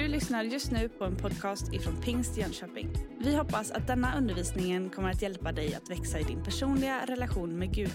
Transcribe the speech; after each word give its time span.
Du 0.00 0.08
lyssnar 0.08 0.42
just 0.42 0.72
nu 0.72 0.88
på 0.88 1.04
en 1.04 1.16
podcast 1.16 1.74
ifrån 1.74 2.02
Pingst 2.02 2.36
Jönköping. 2.36 2.88
Vi 3.18 3.36
hoppas 3.36 3.70
att 3.70 3.86
denna 3.86 4.18
undervisning 4.18 4.90
kommer 4.90 5.10
att 5.10 5.22
hjälpa 5.22 5.52
dig 5.52 5.74
att 5.74 5.90
växa 5.90 6.18
i 6.18 6.22
din 6.22 6.44
personliga 6.44 7.06
relation 7.06 7.58
med 7.58 7.74
Gud. 7.74 7.92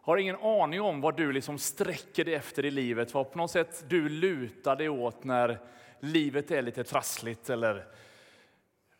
Har 0.00 0.16
ingen 0.16 0.36
aning 0.36 0.80
om 0.80 1.00
vad 1.00 1.16
du 1.16 1.32
liksom 1.32 1.58
sträcker 1.58 2.24
dig 2.24 2.34
efter 2.34 2.64
i 2.64 2.70
livet, 2.70 3.14
vad 3.14 3.32
på 3.32 3.38
något 3.38 3.50
sätt 3.50 3.84
du 3.88 4.08
lutar 4.08 4.76
dig 4.76 4.88
åt 4.88 5.24
när 5.24 5.58
livet 6.00 6.50
är 6.50 6.62
lite 6.62 6.84
trassligt 6.84 7.50
eller 7.50 7.84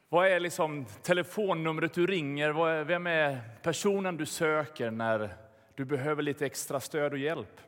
vad 0.09 0.29
är 0.29 0.41
liksom 0.41 0.86
telefonnumret 1.02 1.95
du 1.95 2.07
ringer? 2.07 2.84
Vem 2.84 3.07
är 3.07 3.41
personen 3.62 4.16
du 4.16 4.27
söker 4.27 4.91
när 4.91 5.34
du 5.75 5.84
behöver 5.84 6.23
lite 6.23 6.46
extra 6.46 6.80
stöd 6.80 7.12
och 7.12 7.18
hjälp? 7.18 7.61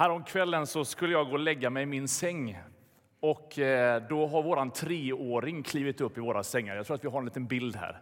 Häromkvällen 0.00 0.66
så 0.66 0.84
skulle 0.84 1.12
jag 1.12 1.26
gå 1.26 1.32
och 1.32 1.38
lägga 1.38 1.70
mig 1.70 1.82
i 1.82 1.86
min 1.86 2.08
säng. 2.08 2.58
Och 3.20 3.58
eh, 3.58 4.02
då 4.08 4.26
har 4.26 4.42
vår 4.42 4.70
treåring 4.70 5.62
klivit 5.62 6.00
upp 6.00 6.18
i 6.18 6.20
våra 6.20 6.42
sängar. 6.42 6.76
Jag 6.76 6.86
tror 6.86 6.94
att 6.94 7.04
vi 7.04 7.08
har 7.08 7.18
en 7.18 7.24
liten 7.24 7.46
bild 7.46 7.76
här. 7.76 8.00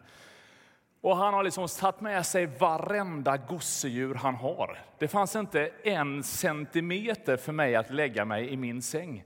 Och 1.01 1.17
han 1.17 1.35
har 1.35 1.43
liksom 1.43 1.69
tagit 1.69 2.01
med 2.01 2.27
sig 2.27 2.47
varenda 2.47 3.37
gosedjur 3.37 4.15
han 4.15 4.35
har. 4.35 4.79
Det 4.99 5.09
fanns 5.09 5.37
inte 5.37 5.71
en 5.83 6.23
centimeter 6.23 7.37
för 7.37 7.53
mig 7.53 7.77
att 7.77 7.91
lägga 7.91 8.25
mig 8.25 8.49
i 8.49 8.57
min 8.57 8.83
säng. 8.83 9.25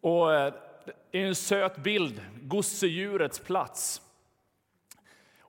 Och 0.00 0.34
eh, 0.34 0.54
det 1.10 1.18
är 1.18 1.26
en 1.26 1.34
söt 1.34 1.76
bild, 1.76 2.20
gosedjurets 2.42 3.38
plats. 3.38 4.02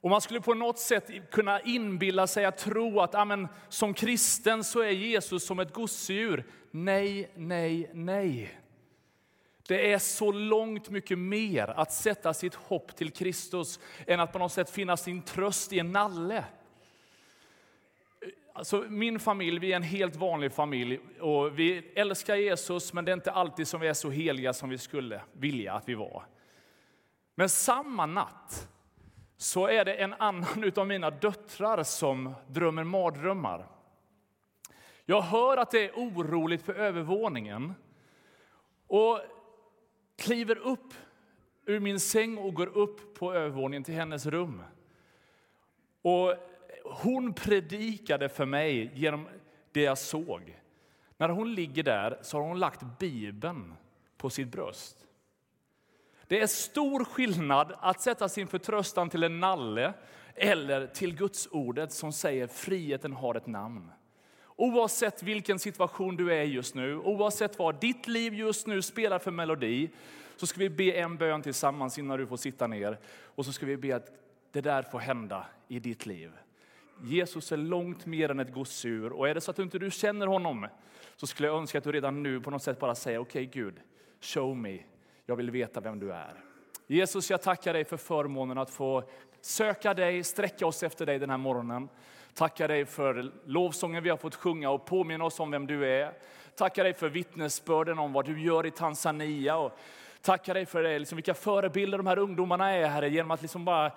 Och 0.03 0.09
man 0.09 0.21
skulle 0.21 0.41
på 0.41 0.53
något 0.53 0.79
sätt 0.79 1.31
kunna 1.31 1.61
inbilla 1.61 2.27
sig 2.27 2.45
att 2.45 2.57
tro 2.57 2.99
att 2.99 3.15
amen, 3.15 3.47
som 3.69 3.93
kristen 3.93 4.63
så 4.63 4.79
är 4.81 4.89
Jesus 4.89 5.45
som 5.45 5.59
ett 5.59 5.73
gosedjur. 5.73 6.45
Nej, 6.71 7.31
nej, 7.35 7.91
nej. 7.93 8.59
Det 9.67 9.93
är 9.93 9.99
så 9.99 10.31
långt 10.31 10.89
mycket 10.89 11.19
mer 11.19 11.67
att 11.67 11.91
sätta 11.91 12.33
sitt 12.33 12.55
hopp 12.55 12.95
till 12.95 13.11
Kristus 13.11 13.79
än 14.07 14.19
att 14.19 14.33
på 14.33 14.39
något 14.39 14.51
sätt 14.51 14.69
finna 14.69 14.97
sin 14.97 15.21
tröst 15.21 15.73
i 15.73 15.79
en 15.79 15.91
nalle. 15.91 16.45
Alltså, 18.53 18.85
min 18.89 19.19
familj, 19.19 19.59
vi 19.59 19.71
är 19.71 19.75
en 19.75 19.83
helt 19.83 20.15
vanlig 20.15 20.51
familj 20.51 20.99
och 21.19 21.59
vi 21.59 21.91
älskar 21.95 22.35
Jesus 22.35 22.93
men 22.93 23.05
det 23.05 23.11
är 23.11 23.13
inte 23.13 23.31
alltid 23.31 23.67
som 23.67 23.81
vi 23.81 23.87
är 23.87 23.93
så 23.93 24.09
heliga 24.09 24.53
som 24.53 24.69
vi 24.69 24.77
skulle 24.77 25.21
vilja 25.33 25.73
att 25.73 25.89
vi 25.89 25.93
var. 25.93 26.25
Men 27.35 27.49
samma 27.49 28.05
natt 28.05 28.69
så 29.37 29.67
är 29.67 29.85
det 29.85 29.93
en 29.93 30.13
annan 30.13 30.71
av 30.75 30.87
mina 30.87 31.09
döttrar 31.09 31.83
som 31.83 32.33
drömmer 32.47 32.83
mardrömmar. 32.83 33.67
Jag 35.05 35.21
hör 35.21 35.57
att 35.57 35.71
det 35.71 35.89
är 35.89 35.91
oroligt 35.91 36.65
på 36.65 36.71
övervåningen 36.71 37.73
och 38.87 39.19
kliver 40.15 40.57
upp 40.57 40.93
ur 41.65 41.79
min 41.79 41.99
säng 41.99 42.37
och 42.37 42.53
går 42.53 42.77
upp 42.77 43.19
på 43.19 43.33
övervåningen 43.33 43.83
till 43.83 43.93
hennes 43.93 44.25
rum. 44.25 44.61
Och 46.01 46.35
hon 46.83 47.33
predikade 47.33 48.29
för 48.29 48.45
mig 48.45 48.91
genom 48.93 49.27
det 49.71 49.81
jag 49.81 49.97
såg. 49.97 50.59
När 51.17 51.29
hon 51.29 51.53
ligger 51.53 51.83
där 51.83 52.19
så 52.21 52.37
har 52.37 52.47
hon 52.47 52.59
lagt 52.59 52.99
Bibeln 52.99 53.75
på 54.17 54.29
sitt 54.29 54.47
bröst. 54.47 55.07
Det 56.33 56.41
är 56.41 56.47
stor 56.47 57.05
skillnad 57.05 57.73
att 57.79 58.01
sätta 58.01 58.29
sin 58.29 58.47
förtröstan 58.47 59.09
till 59.09 59.23
en 59.23 59.39
nalle 59.39 59.93
eller 60.35 60.87
till 60.87 61.15
Guds 61.15 61.47
ordet 61.51 61.91
som 61.91 62.11
säger 62.11 62.47
friheten 62.47 63.13
har 63.13 63.35
ett 63.35 63.47
namn. 63.47 63.91
Oavsett 64.55 65.23
vilken 65.23 65.59
situation 65.59 66.15
du 66.15 66.33
är 66.33 66.41
i 66.41 66.53
just 66.53 66.75
nu, 66.75 66.97
oavsett 66.97 67.59
vad 67.59 67.79
ditt 67.79 68.07
liv 68.07 68.33
just 68.33 68.67
nu 68.67 68.81
spelar 68.81 69.19
för 69.19 69.31
melodi, 69.31 69.89
så 70.35 70.47
ska 70.47 70.59
vi 70.59 70.69
be 70.69 70.91
en 70.91 71.17
bön 71.17 71.41
tillsammans 71.41 71.97
innan 71.97 72.19
du 72.19 72.27
får 72.27 72.37
sitta 72.37 72.67
ner. 72.67 72.99
Och 73.23 73.45
så 73.45 73.51
ska 73.51 73.65
vi 73.65 73.77
be 73.77 73.95
att 73.95 74.11
det 74.51 74.61
där 74.61 74.83
får 74.83 74.99
hända 74.99 75.45
i 75.67 75.79
ditt 75.79 76.05
liv. 76.05 76.31
Jesus 77.03 77.51
är 77.51 77.57
långt 77.57 78.05
mer 78.05 78.31
än 78.31 78.39
ett 78.39 78.53
gosedjur. 78.53 79.11
Och 79.11 79.29
är 79.29 79.35
det 79.35 79.41
så 79.41 79.51
att 79.51 79.57
du 79.57 79.63
inte 79.63 79.89
känner 79.89 80.27
honom 80.27 80.67
så 81.15 81.27
skulle 81.27 81.47
jag 81.47 81.57
önska 81.57 81.77
att 81.77 81.83
du 81.83 81.91
redan 81.91 82.23
nu 82.23 82.41
på 82.41 82.51
något 82.51 82.63
sätt 82.63 82.79
bara 82.79 82.95
säger 82.95 83.19
okej 83.19 83.47
okay, 83.47 83.61
Gud, 83.61 83.75
show 84.21 84.57
me. 84.57 84.79
Jag 85.25 85.35
vill 85.35 85.51
veta 85.51 85.79
vem 85.79 85.99
du 85.99 86.13
är. 86.13 86.43
Jesus, 86.87 87.29
jag 87.29 87.41
tackar 87.41 87.73
dig 87.73 87.85
för 87.85 87.97
förmånen 87.97 88.57
att 88.57 88.69
få 88.69 89.03
söka 89.41 89.93
dig, 89.93 90.23
sträcka 90.23 90.67
oss 90.67 90.83
efter 90.83 91.05
dig 91.05 91.19
den 91.19 91.29
här 91.29 91.37
morgonen. 91.37 91.89
Tackar 92.33 92.67
dig 92.67 92.85
för 92.85 93.31
lovsången 93.45 94.03
vi 94.03 94.09
har 94.09 94.17
fått 94.17 94.35
sjunga 94.35 94.69
och 94.69 94.85
påminna 94.85 95.25
oss 95.25 95.39
om 95.39 95.51
vem 95.51 95.67
du 95.67 95.85
är. 95.85 96.13
Tackar 96.55 96.83
dig 96.83 96.93
för 96.93 97.09
vittnesbörden 97.09 97.99
om 97.99 98.13
vad 98.13 98.25
du 98.25 98.41
gör 98.41 98.65
i 98.65 98.71
Tanzania. 98.71 99.57
Och 99.57 99.77
tackar 100.21 100.53
dig 100.53 100.65
för 100.65 100.83
det, 100.83 100.99
liksom 100.99 101.15
vilka 101.15 101.33
förebilder 101.33 101.97
de 101.97 102.07
här 102.07 102.17
ungdomarna 102.17 102.69
är, 102.69 102.87
Herre, 102.87 103.09
genom 103.09 103.31
att 103.31 103.41
liksom 103.41 103.65
bara 103.65 103.91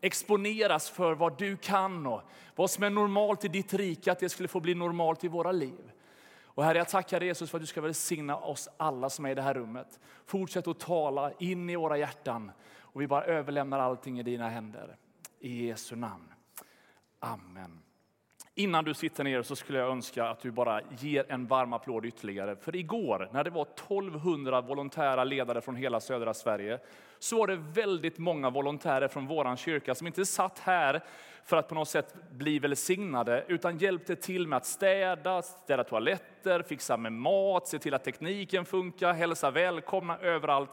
exponeras 0.00 0.90
för 0.90 1.14
vad 1.14 1.38
du 1.38 1.56
kan 1.56 2.06
och 2.06 2.22
vad 2.56 2.70
som 2.70 2.84
är 2.84 2.90
normalt 2.90 3.44
i 3.44 3.48
ditt 3.48 3.74
rike, 3.74 4.12
att 4.12 4.18
det 4.18 4.28
skulle 4.28 4.48
få 4.48 4.60
bli 4.60 4.74
normalt 4.74 5.24
i 5.24 5.28
våra 5.28 5.52
liv. 5.52 5.92
Och 6.58 6.64
Herre, 6.64 6.78
jag 6.78 6.88
tackar 6.88 7.20
dig 7.20 7.28
Jesus 7.28 7.50
för 7.50 7.58
att 7.58 7.62
du 7.62 7.66
ska 7.66 7.80
välsigna 7.80 8.36
oss 8.36 8.68
alla 8.76 9.10
som 9.10 9.26
är 9.26 9.30
i 9.30 9.34
det 9.34 9.42
här 9.42 9.54
rummet. 9.54 10.00
Fortsätt 10.26 10.68
att 10.68 10.80
tala 10.80 11.32
in 11.32 11.70
i 11.70 11.76
våra 11.76 11.98
hjärtan 11.98 12.52
och 12.78 13.00
vi 13.00 13.06
bara 13.06 13.24
överlämnar 13.24 13.78
allting 13.78 14.20
i 14.20 14.22
dina 14.22 14.48
händer. 14.48 14.96
I 15.40 15.66
Jesu 15.66 15.96
namn. 15.96 16.34
Amen. 17.18 17.82
Innan 18.58 18.84
du 18.84 18.94
sitter 18.94 19.24
ner 19.24 19.42
så 19.42 19.56
skulle 19.56 19.78
jag 19.78 19.90
önska 19.90 20.24
att 20.24 20.40
du 20.40 20.50
bara 20.50 20.80
ger 20.98 21.24
en 21.28 21.46
varm 21.46 21.72
applåd 21.72 22.04
ytterligare. 22.06 22.56
För 22.56 22.76
igår 22.76 23.28
när 23.32 23.44
det 23.44 23.50
var 23.50 23.62
1200 23.62 24.60
volontära 24.60 25.24
ledare 25.24 25.60
från 25.60 25.76
hela 25.76 26.00
södra 26.00 26.34
Sverige 26.34 26.78
så 27.18 27.38
var 27.38 27.46
det 27.46 27.56
väldigt 27.56 28.18
många 28.18 28.50
volontärer 28.50 29.08
från 29.08 29.26
vår 29.26 29.56
kyrka 29.56 29.94
som 29.94 30.06
inte 30.06 30.26
satt 30.26 30.58
här 30.58 31.00
för 31.44 31.56
att 31.56 31.68
på 31.68 31.74
något 31.74 31.88
sätt 31.88 32.14
bli 32.30 32.58
välsignade 32.58 33.44
utan 33.48 33.78
hjälpte 33.78 34.16
till 34.16 34.48
med 34.48 34.56
att 34.56 34.66
städa, 34.66 35.42
städa 35.42 35.84
toaletter, 35.84 36.62
fixa 36.62 36.96
med 36.96 37.12
mat, 37.12 37.68
se 37.68 37.78
till 37.78 37.94
att 37.94 38.04
tekniken 38.04 38.64
funkar, 38.64 39.12
hälsa 39.12 39.50
välkomna 39.50 40.18
överallt. 40.18 40.70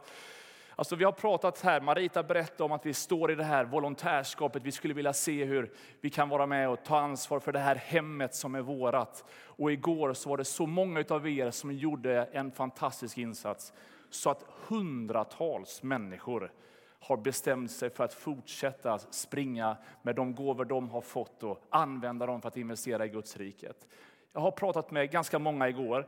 Alltså 0.78 0.96
vi 0.96 1.04
har 1.04 1.12
pratat 1.12 1.62
här, 1.62 1.82
Marita 1.82 2.24
berättade 2.24 2.64
om 2.64 2.72
att 2.72 2.86
vi 2.86 2.94
står 2.94 3.32
i 3.32 3.36
det 3.36 3.44
här 3.44 3.66
volontärskapet. 3.66 4.64
Vi 4.64 4.72
skulle 4.72 4.94
vilja 4.94 5.14
se 5.14 5.46
hur 5.46 5.72
vi 6.02 6.10
kan 6.10 6.30
vara 6.30 6.46
med 6.46 6.70
och 6.70 6.84
ta 6.84 7.00
ansvar 7.00 7.40
för 7.40 7.52
det 7.52 7.60
här 7.60 7.76
hemmet 7.76 8.36
som 8.36 8.56
är 8.56 8.62
vårat. 8.62 9.24
Och 9.46 9.72
igår 9.72 10.14
så 10.14 10.30
var 10.30 10.38
det 10.38 10.46
så 10.46 10.66
många 10.66 11.04
av 11.10 11.28
er 11.28 11.52
som 11.52 11.72
gjorde 11.72 12.24
en 12.24 12.52
fantastisk 12.52 13.18
insats 13.18 13.74
så 14.10 14.30
att 14.30 14.46
hundratals 14.68 15.84
människor 15.84 16.52
har 17.00 17.18
bestämt 17.18 17.72
sig 17.72 17.90
för 17.90 18.04
att 18.04 18.14
fortsätta 18.14 19.00
springa 19.00 19.78
med 20.02 20.16
de 20.16 20.36
gåvor 20.36 20.66
de 20.66 20.90
har 20.90 21.02
fått 21.02 21.44
och 21.44 21.64
använda 21.70 22.26
dem 22.26 22.42
för 22.42 22.48
att 22.48 22.58
investera 22.58 23.06
i 23.06 23.10
Guds 23.10 23.38
riket. 23.38 23.88
Jag 24.34 24.42
har 24.42 24.52
pratat 24.52 24.92
med 24.92 25.12
ganska 25.12 25.40
många 25.40 25.70
igår 25.70 26.08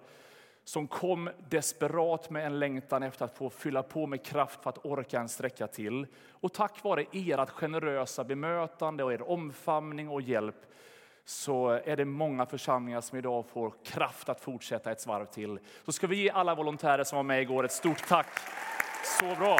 som 0.67 0.87
kom 0.87 1.29
desperat 1.49 2.29
med 2.29 2.45
en 2.45 2.59
längtan 2.59 3.03
efter 3.03 3.25
att 3.25 3.37
få 3.37 3.49
fylla 3.49 3.83
på 3.83 4.07
med 4.07 4.25
kraft 4.25 4.63
för 4.63 4.69
att 4.69 4.85
orka 4.85 5.19
en 5.19 5.29
sträcka 5.29 5.67
till. 5.67 6.07
Och 6.31 6.53
tack 6.53 6.83
vare 6.83 7.05
ert 7.11 7.49
generösa 7.49 8.23
bemötande 8.23 9.03
och 9.03 9.13
er 9.13 9.29
omfamning 9.29 10.09
och 10.09 10.21
hjälp 10.21 10.55
så 11.25 11.69
är 11.69 11.95
det 11.95 12.05
många 12.05 12.45
församlingar 12.45 13.01
som 13.01 13.17
idag 13.17 13.45
får 13.49 13.73
kraft 13.85 14.29
att 14.29 14.41
fortsätta 14.41 14.91
ett 14.91 15.01
svarv 15.01 15.25
till. 15.25 15.59
Så 15.85 15.91
ska 15.91 16.07
vi 16.07 16.15
ge 16.15 16.29
alla 16.29 16.55
volontärer 16.55 17.03
som 17.03 17.15
var 17.15 17.23
med 17.23 17.41
igår 17.41 17.63
ett 17.63 17.71
stort 17.71 18.07
tack. 18.07 18.29
Så 19.19 19.35
bra! 19.35 19.57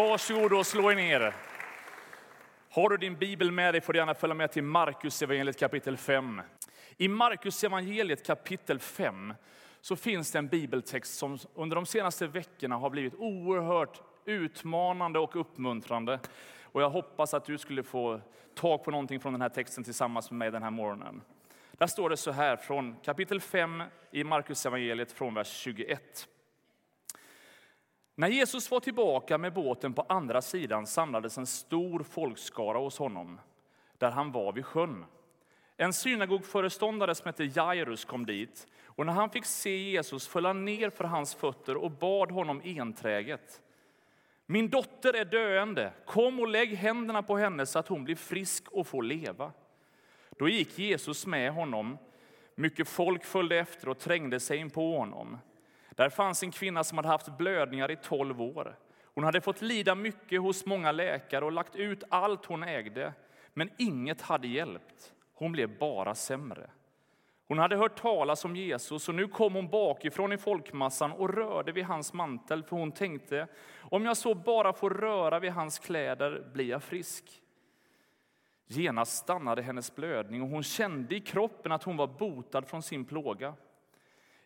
Varsågod 0.00 0.52
och 0.52 0.66
slå 0.66 0.90
er 0.90 0.96
ner. 0.96 1.34
Har 2.70 2.88
du 2.88 2.96
din 2.96 3.14
bibel 3.14 3.52
med 3.52 3.74
dig 3.74 3.80
får 3.80 3.92
du 3.92 3.98
gärna 3.98 4.14
följa 4.14 4.34
med 4.34 4.52
till 4.52 4.62
Markus 4.62 5.22
evangeliet 5.22 5.58
kapitel 5.58 5.96
5. 5.96 6.42
I 6.96 7.08
Markus 7.08 7.64
evangeliet 7.64 8.26
kapitel 8.26 8.78
5 8.78 9.34
så 9.80 9.96
finns 9.96 10.32
det 10.32 10.38
en 10.38 10.48
bibeltext 10.48 11.18
som 11.18 11.38
under 11.54 11.74
de 11.74 11.86
senaste 11.86 12.26
veckorna 12.26 12.76
har 12.76 12.90
blivit 12.90 13.14
oerhört 13.14 14.00
utmanande 14.24 15.18
och 15.18 15.36
uppmuntrande. 15.36 16.20
Och 16.62 16.82
jag 16.82 16.90
hoppas 16.90 17.34
att 17.34 17.44
du 17.44 17.58
skulle 17.58 17.82
få 17.82 18.20
tag 18.54 18.84
på 18.84 18.90
någonting 18.90 19.20
från 19.20 19.32
den 19.32 19.42
här 19.42 19.48
texten 19.48 19.84
tillsammans 19.84 20.30
med 20.30 20.38
mig 20.38 20.50
den 20.50 20.62
här 20.62 20.70
morgonen. 20.70 21.22
Där 21.72 21.86
står 21.86 22.10
det 22.10 22.16
så 22.16 22.30
här 22.30 22.56
från 22.56 22.96
kapitel 23.04 23.40
5 23.40 23.82
i 24.10 24.24
Markus 24.24 24.66
evangeliet 24.66 25.12
från 25.12 25.34
vers 25.34 25.52
21. 25.52 26.28
När 28.14 28.28
Jesus 28.28 28.70
var 28.70 28.80
tillbaka 28.80 29.38
med 29.38 29.52
båten 29.52 29.92
på 29.92 30.02
andra 30.08 30.42
sidan 30.42 30.86
samlades 30.86 31.38
en 31.38 31.46
stor 31.46 32.02
folkskara 32.02 32.78
hos 32.78 32.98
honom, 32.98 33.40
där 33.98 34.10
han 34.10 34.32
var 34.32 34.52
vid 34.52 34.66
sjön. 34.66 35.04
En 35.76 35.92
synagogföreståndare 35.92 37.14
som 37.14 37.26
hette 37.26 37.44
Jairus 37.44 38.04
kom 38.04 38.26
dit 38.26 38.66
och 38.84 39.06
när 39.06 39.12
han 39.12 39.30
fick 39.30 39.44
se 39.44 39.76
Jesus 39.76 40.28
föll 40.28 40.46
han 40.46 40.64
ner 40.64 40.90
för 40.90 41.04
hans 41.04 41.34
fötter 41.34 41.76
och 41.76 41.90
bad 41.90 42.30
honom 42.30 42.62
enträget. 42.64 43.62
Min 44.46 44.68
dotter 44.68 45.16
är 45.16 45.24
döende. 45.24 45.92
Kom 46.06 46.40
och 46.40 46.48
lägg 46.48 46.74
händerna 46.74 47.22
på 47.22 47.36
henne 47.36 47.66
så 47.66 47.78
att 47.78 47.88
hon 47.88 48.04
blir 48.04 48.16
frisk 48.16 48.68
och 48.68 48.86
får 48.86 49.02
leva. 49.02 49.52
Då 50.38 50.48
gick 50.48 50.78
Jesus 50.78 51.26
med 51.26 51.52
honom. 51.52 51.98
Mycket 52.54 52.88
folk 52.88 53.24
följde 53.24 53.58
efter 53.58 53.88
och 53.88 53.98
trängde 53.98 54.40
sig 54.40 54.58
in 54.58 54.70
på 54.70 54.98
honom. 54.98 55.38
Där 56.00 56.08
fanns 56.08 56.42
en 56.42 56.50
kvinna 56.50 56.84
som 56.84 56.98
hade 56.98 57.08
haft 57.08 57.38
blödningar 57.38 57.90
i 57.90 57.96
tolv 57.96 58.42
år. 58.42 58.76
Hon 59.14 59.24
hade 59.24 59.40
fått 59.40 59.62
lida 59.62 59.94
mycket 59.94 60.40
hos 60.40 60.66
många 60.66 60.92
läkare 60.92 61.44
och 61.44 61.52
lagt 61.52 61.76
ut 61.76 62.04
allt 62.08 62.46
hon 62.46 62.62
ägde, 62.62 63.12
men 63.54 63.70
inget 63.78 64.20
hade 64.20 64.48
hjälpt. 64.48 65.12
Hon 65.34 65.52
blev 65.52 65.78
bara 65.78 66.14
sämre. 66.14 66.70
Hon 67.48 67.58
hade 67.58 67.76
hört 67.76 68.00
talas 68.00 68.44
om 68.44 68.56
Jesus 68.56 69.08
och 69.08 69.14
nu 69.14 69.28
kom 69.28 69.54
hon 69.54 69.68
bakifrån 69.68 70.32
i 70.32 70.38
folkmassan 70.38 71.12
och 71.12 71.34
rörde 71.34 71.72
vid 71.72 71.84
hans 71.84 72.12
mantel, 72.12 72.62
för 72.62 72.76
hon 72.76 72.92
tänkte, 72.92 73.46
om 73.80 74.04
jag 74.04 74.16
så 74.16 74.34
bara 74.34 74.72
får 74.72 74.90
röra 74.90 75.38
vid 75.38 75.52
hans 75.52 75.78
kläder 75.78 76.50
blir 76.52 76.68
jag 76.68 76.82
frisk. 76.82 77.24
Genast 78.66 79.16
stannade 79.16 79.62
hennes 79.62 79.94
blödning 79.94 80.42
och 80.42 80.48
hon 80.48 80.62
kände 80.62 81.16
i 81.16 81.20
kroppen 81.20 81.72
att 81.72 81.82
hon 81.82 81.96
var 81.96 82.06
botad 82.06 82.62
från 82.66 82.82
sin 82.82 83.04
plåga. 83.04 83.54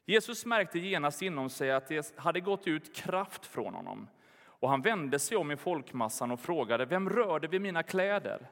Jesus 0.05 0.47
märkte 0.47 0.79
genast 0.79 1.23
inom 1.23 1.51
sig 1.51 1.73
att 1.73 1.89
det 1.89 2.17
hade 2.17 2.41
gått 2.41 2.67
ut 2.67 2.95
kraft 2.97 3.47
från 3.47 3.75
honom 3.75 4.09
och 4.65 4.71
han 4.71 4.83
vände 4.83 5.19
sig 5.19 5.37
om 5.37 5.51
i 5.51 5.57
folkmassan 5.57 6.31
och 6.31 6.41
frågade, 6.41 6.85
vem 6.85 7.11
rörde 7.11 7.49
vid 7.49 7.61
mina 7.61 7.83
kläder? 7.83 8.51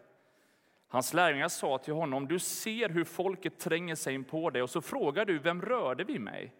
Hans 0.88 1.14
lärjungar 1.14 1.48
sa 1.48 1.78
till 1.78 1.94
honom, 1.94 2.28
du 2.28 2.38
ser 2.38 2.88
hur 2.88 3.04
folket 3.04 3.58
tränger 3.58 3.94
sig 3.94 4.14
in 4.14 4.24
på 4.24 4.50
dig 4.50 4.62
och 4.62 4.70
så 4.70 4.80
frågar 4.80 5.24
du, 5.24 5.38
vem 5.38 5.62
rörde 5.62 6.04
vid 6.04 6.20
mig? 6.20 6.52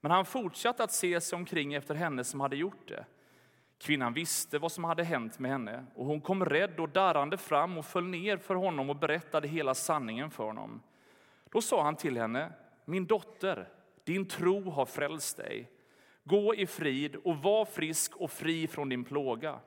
Men 0.00 0.10
han 0.10 0.24
fortsatte 0.24 0.84
att 0.84 0.92
se 0.92 1.20
sig 1.20 1.36
omkring 1.36 1.74
efter 1.74 1.94
henne 1.94 2.24
som 2.24 2.40
hade 2.40 2.56
gjort 2.56 2.88
det. 2.88 3.04
Kvinnan 3.78 4.12
visste 4.12 4.58
vad 4.58 4.72
som 4.72 4.84
hade 4.84 5.04
hänt 5.04 5.38
med 5.38 5.50
henne 5.50 5.84
och 5.94 6.06
hon 6.06 6.20
kom 6.20 6.44
rädd 6.44 6.80
och 6.80 6.88
darrande 6.88 7.36
fram 7.36 7.78
och 7.78 7.84
föll 7.84 8.04
ner 8.04 8.36
för 8.36 8.54
honom 8.54 8.90
och 8.90 8.96
berättade 8.96 9.48
hela 9.48 9.74
sanningen 9.74 10.30
för 10.30 10.44
honom. 10.44 10.82
Då 11.50 11.60
sa 11.60 11.82
han 11.82 11.96
till 11.96 12.16
henne, 12.16 12.52
min 12.84 13.06
dotter, 13.06 13.68
din 14.04 14.28
tro 14.28 14.70
har 14.70 14.86
frälst 14.86 15.36
dig. 15.36 15.70
Gå 16.24 16.54
i 16.54 16.66
frid 16.66 17.16
och 17.16 17.36
var 17.36 17.64
frisk 17.64 18.16
och 18.16 18.30
fri 18.30 18.66
från 18.66 18.88
din 18.88 19.04
plåga. 19.04 19.60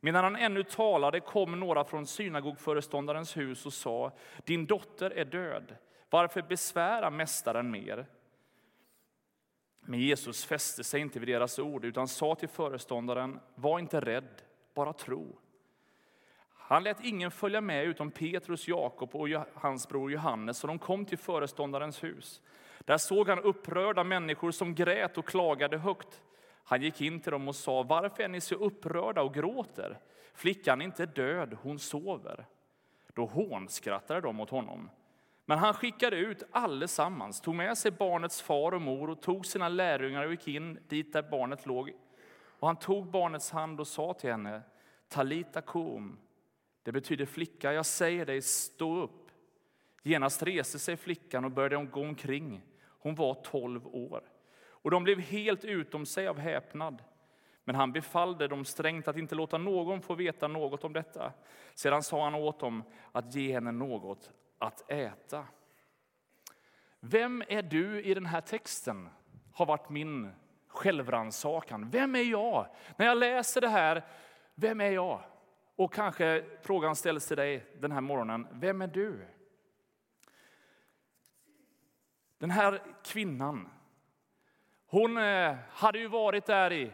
Medan 0.00 0.24
han 0.24 0.36
ännu 0.36 0.62
talade 0.62 1.20
kom 1.20 1.60
några 1.60 1.84
från 1.84 2.06
synagogföreståndarens 2.06 3.36
hus 3.36 3.66
och 3.66 3.72
sa, 3.72 4.12
din 4.44 4.66
dotter 4.66 5.10
är 5.10 5.24
död. 5.24 5.76
Varför 6.10 6.42
besvära 6.42 7.10
mästaren 7.10 7.70
mer? 7.70 8.06
Men 9.80 10.00
Jesus 10.00 10.44
fäste 10.44 10.84
sig 10.84 11.00
inte 11.00 11.18
vid 11.18 11.28
deras 11.28 11.58
ord 11.58 11.84
utan 11.84 12.08
sa 12.08 12.34
till 12.34 12.48
föreståndaren, 12.48 13.40
var 13.54 13.78
inte 13.78 14.00
rädd, 14.00 14.42
bara 14.74 14.92
tro. 14.92 15.38
Han 16.48 16.82
lät 16.82 17.04
ingen 17.04 17.30
följa 17.30 17.60
med 17.60 17.84
utom 17.86 18.10
Petrus, 18.10 18.68
Jakob 18.68 19.14
och 19.14 19.28
hans 19.54 19.88
bror 19.88 20.12
Johannes 20.12 20.58
så 20.58 20.66
de 20.66 20.78
kom 20.78 21.04
till 21.04 21.18
föreståndarens 21.18 22.04
hus. 22.04 22.42
Där 22.84 22.98
såg 22.98 23.28
han 23.28 23.38
upprörda 23.38 24.04
människor 24.04 24.50
som 24.50 24.74
grät 24.74 25.18
och 25.18 25.26
klagade 25.26 25.78
högt. 25.78 26.22
Han 26.64 26.82
gick 26.82 27.00
in 27.00 27.20
till 27.20 27.32
dem 27.32 27.48
och 27.48 27.56
sa, 27.56 27.82
varför 27.82 28.22
är 28.22 28.28
ni 28.28 28.40
så 28.40 28.54
upprörda 28.54 29.22
och 29.22 29.34
gråter? 29.34 29.98
Flickan 30.34 30.80
är 30.80 30.84
inte 30.84 31.06
död, 31.06 31.56
hon 31.62 31.78
sover. 31.78 32.46
Då 33.14 33.26
hånskrattade 33.26 34.20
de 34.20 34.40
åt 34.40 34.50
honom. 34.50 34.90
Men 35.44 35.58
han 35.58 35.74
skickade 35.74 36.16
ut 36.16 36.42
allesammans, 36.50 37.40
tog 37.40 37.54
med 37.54 37.78
sig 37.78 37.90
barnets 37.90 38.42
far 38.42 38.72
och 38.72 38.82
mor 38.82 39.10
och 39.10 39.22
tog 39.22 39.46
sina 39.46 39.68
lärjungar 39.68 40.24
och 40.24 40.30
gick 40.30 40.48
in 40.48 40.78
dit 40.88 41.12
där 41.12 41.22
barnet 41.22 41.66
låg. 41.66 41.92
Och 42.60 42.66
han 42.66 42.76
tog 42.76 43.10
barnets 43.10 43.50
hand 43.50 43.80
och 43.80 43.86
sa 43.86 44.14
till 44.14 44.30
henne, 44.30 44.62
Talita 45.08 45.60
kum. 45.60 46.18
Det 46.82 46.92
betyder 46.92 47.26
flicka, 47.26 47.72
jag 47.72 47.86
säger 47.86 48.26
dig, 48.26 48.42
stå 48.42 49.02
upp. 49.02 49.30
Genast 50.02 50.42
reste 50.42 50.78
sig 50.78 50.96
flickan 50.96 51.44
och 51.44 51.50
började 51.50 51.86
gå 51.86 52.00
omkring. 52.00 52.62
Hon 53.00 53.14
var 53.14 53.34
tolv 53.34 53.86
år. 53.86 54.22
Och 54.62 54.90
de 54.90 55.04
blev 55.04 55.20
helt 55.20 55.64
utom 55.64 56.06
sig 56.06 56.28
av 56.28 56.38
häpnad. 56.38 57.02
Men 57.64 57.74
han 57.74 57.92
befallde 57.92 58.48
dem 58.48 58.64
strängt 58.64 59.08
att 59.08 59.16
inte 59.16 59.34
låta 59.34 59.58
någon 59.58 60.02
få 60.02 60.14
veta 60.14 60.48
något 60.48 60.84
om 60.84 60.92
detta. 60.92 61.32
Sedan 61.74 62.02
sa 62.02 62.24
han 62.24 62.34
åt 62.34 62.60
dem 62.60 62.82
att 63.12 63.34
ge 63.34 63.52
henne 63.52 63.72
något 63.72 64.30
att 64.58 64.90
äta. 64.90 65.46
Vem 67.00 67.42
är 67.48 67.62
du 67.62 68.02
i 68.02 68.14
den 68.14 68.26
här 68.26 68.40
texten? 68.40 69.08
har 69.60 69.66
varit 69.66 69.88
min 69.88 70.32
självrannsakan. 70.68 71.90
Vem 71.90 72.14
är 72.14 72.22
jag? 72.22 72.66
När 72.96 73.06
jag 73.06 73.18
läser 73.18 73.60
det 73.60 73.68
här, 73.68 74.04
vem 74.54 74.80
är 74.80 74.90
jag? 74.90 75.20
Och 75.76 75.92
kanske 75.94 76.44
frågan 76.62 76.96
ställs 76.96 77.28
till 77.28 77.36
dig 77.36 77.66
den 77.80 77.92
här 77.92 78.00
morgonen, 78.00 78.46
vem 78.52 78.82
är 78.82 78.86
du? 78.86 79.26
Den 82.40 82.50
här 82.50 82.82
kvinnan, 83.04 83.68
hon 84.86 85.16
eh, 85.16 85.56
hade 85.70 85.98
ju 85.98 86.08
varit 86.08 86.46
där 86.46 86.72
i 86.72 86.92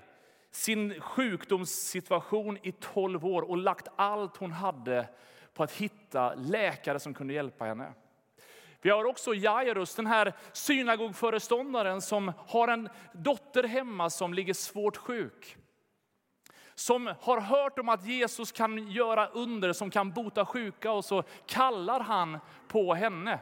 sin 0.50 1.00
sjukdomssituation 1.00 2.58
i 2.62 2.72
12 2.72 3.26
år 3.26 3.42
och 3.42 3.56
lagt 3.56 3.88
allt 3.96 4.36
hon 4.36 4.52
hade 4.52 5.08
på 5.54 5.62
att 5.62 5.72
hitta 5.72 6.34
läkare 6.34 7.00
som 7.00 7.14
kunde 7.14 7.34
hjälpa 7.34 7.64
henne. 7.64 7.92
Vi 8.80 8.90
har 8.90 9.04
också 9.04 9.34
Jairus, 9.34 9.94
den 9.94 10.06
här 10.06 10.32
synagogföreståndaren 10.52 12.02
som 12.02 12.32
har 12.46 12.68
en 12.68 12.88
dotter 13.12 13.62
hemma 13.64 14.10
som 14.10 14.34
ligger 14.34 14.54
svårt 14.54 14.96
sjuk. 14.96 15.56
Som 16.74 17.14
har 17.20 17.40
hört 17.40 17.78
om 17.78 17.88
att 17.88 18.06
Jesus 18.06 18.52
kan 18.52 18.90
göra 18.90 19.26
under, 19.26 19.72
som 19.72 19.90
kan 19.90 20.10
bota 20.10 20.46
sjuka 20.46 20.92
och 20.92 21.04
så 21.04 21.22
kallar 21.46 22.00
han 22.00 22.38
på 22.68 22.94
henne. 22.94 23.40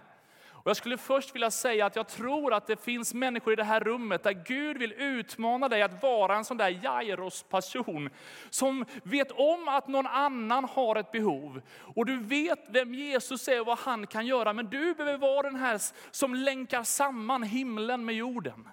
Och 0.65 0.71
jag 0.71 0.77
skulle 0.77 0.99
först 0.99 1.35
vilja 1.35 1.51
säga 1.51 1.87
att 1.87 1.97
jag 1.97 2.09
tror 2.09 2.55
att 2.55 2.67
det 2.67 2.85
finns 2.85 3.15
människor 3.15 3.53
i 3.53 3.57
det 3.57 3.65
här 3.65 3.81
rummet 3.81 4.23
där 4.23 4.45
Gud 4.47 4.79
vill 4.79 4.93
utmana 4.93 5.69
dig 5.69 5.83
att 5.83 6.03
vara 6.03 6.37
en 6.37 6.45
sån 6.45 6.57
där 6.57 6.81
Jairos-person 6.83 8.11
som 8.51 8.85
vet 9.03 9.31
om 9.31 9.69
att 9.69 9.89
någon 9.89 10.07
annan 10.07 10.65
har 10.65 10.97
ett 10.97 11.13
behov. 11.13 11.63
Och 11.79 12.07
du 12.07 12.19
vet 12.19 12.67
vem 12.69 12.95
Jesus 12.95 13.49
är 13.49 13.61
och 13.61 13.67
vad 13.67 13.79
han 13.79 14.07
kan 14.07 14.27
göra, 14.27 14.53
men 14.53 14.71
du 14.71 14.95
behöver 14.95 15.19
vara 15.19 15.43
den 15.43 15.57
här 15.61 15.81
som 16.11 16.35
länkar 16.35 16.83
samman 16.83 17.43
himlen 17.43 18.05
med 18.05 18.15
jorden. 18.15 18.69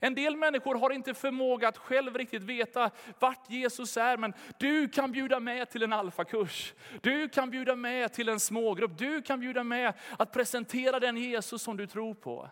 En 0.00 0.14
del 0.14 0.36
människor 0.36 0.74
har 0.74 0.90
inte 0.90 1.14
förmåga 1.14 1.68
att 1.68 1.78
själv 1.78 2.16
riktigt 2.16 2.42
veta 2.42 2.90
vart 3.18 3.50
Jesus 3.50 3.96
är, 3.96 4.16
men 4.16 4.34
du 4.58 4.88
kan 4.88 5.12
bjuda 5.12 5.40
med 5.40 5.70
till 5.70 5.82
en 5.82 5.92
alfakurs. 5.92 6.74
Du 7.00 7.28
kan 7.28 7.50
bjuda 7.50 7.76
med 7.76 8.12
till 8.12 8.28
en 8.28 8.40
smågrupp. 8.40 8.98
Du 8.98 9.22
kan 9.22 9.40
bjuda 9.40 9.64
med 9.64 9.92
att 10.18 10.32
presentera 10.32 11.00
den 11.00 11.16
Jesus 11.16 11.62
som 11.62 11.76
du 11.76 11.86
tror 11.86 12.14
på. 12.14 12.50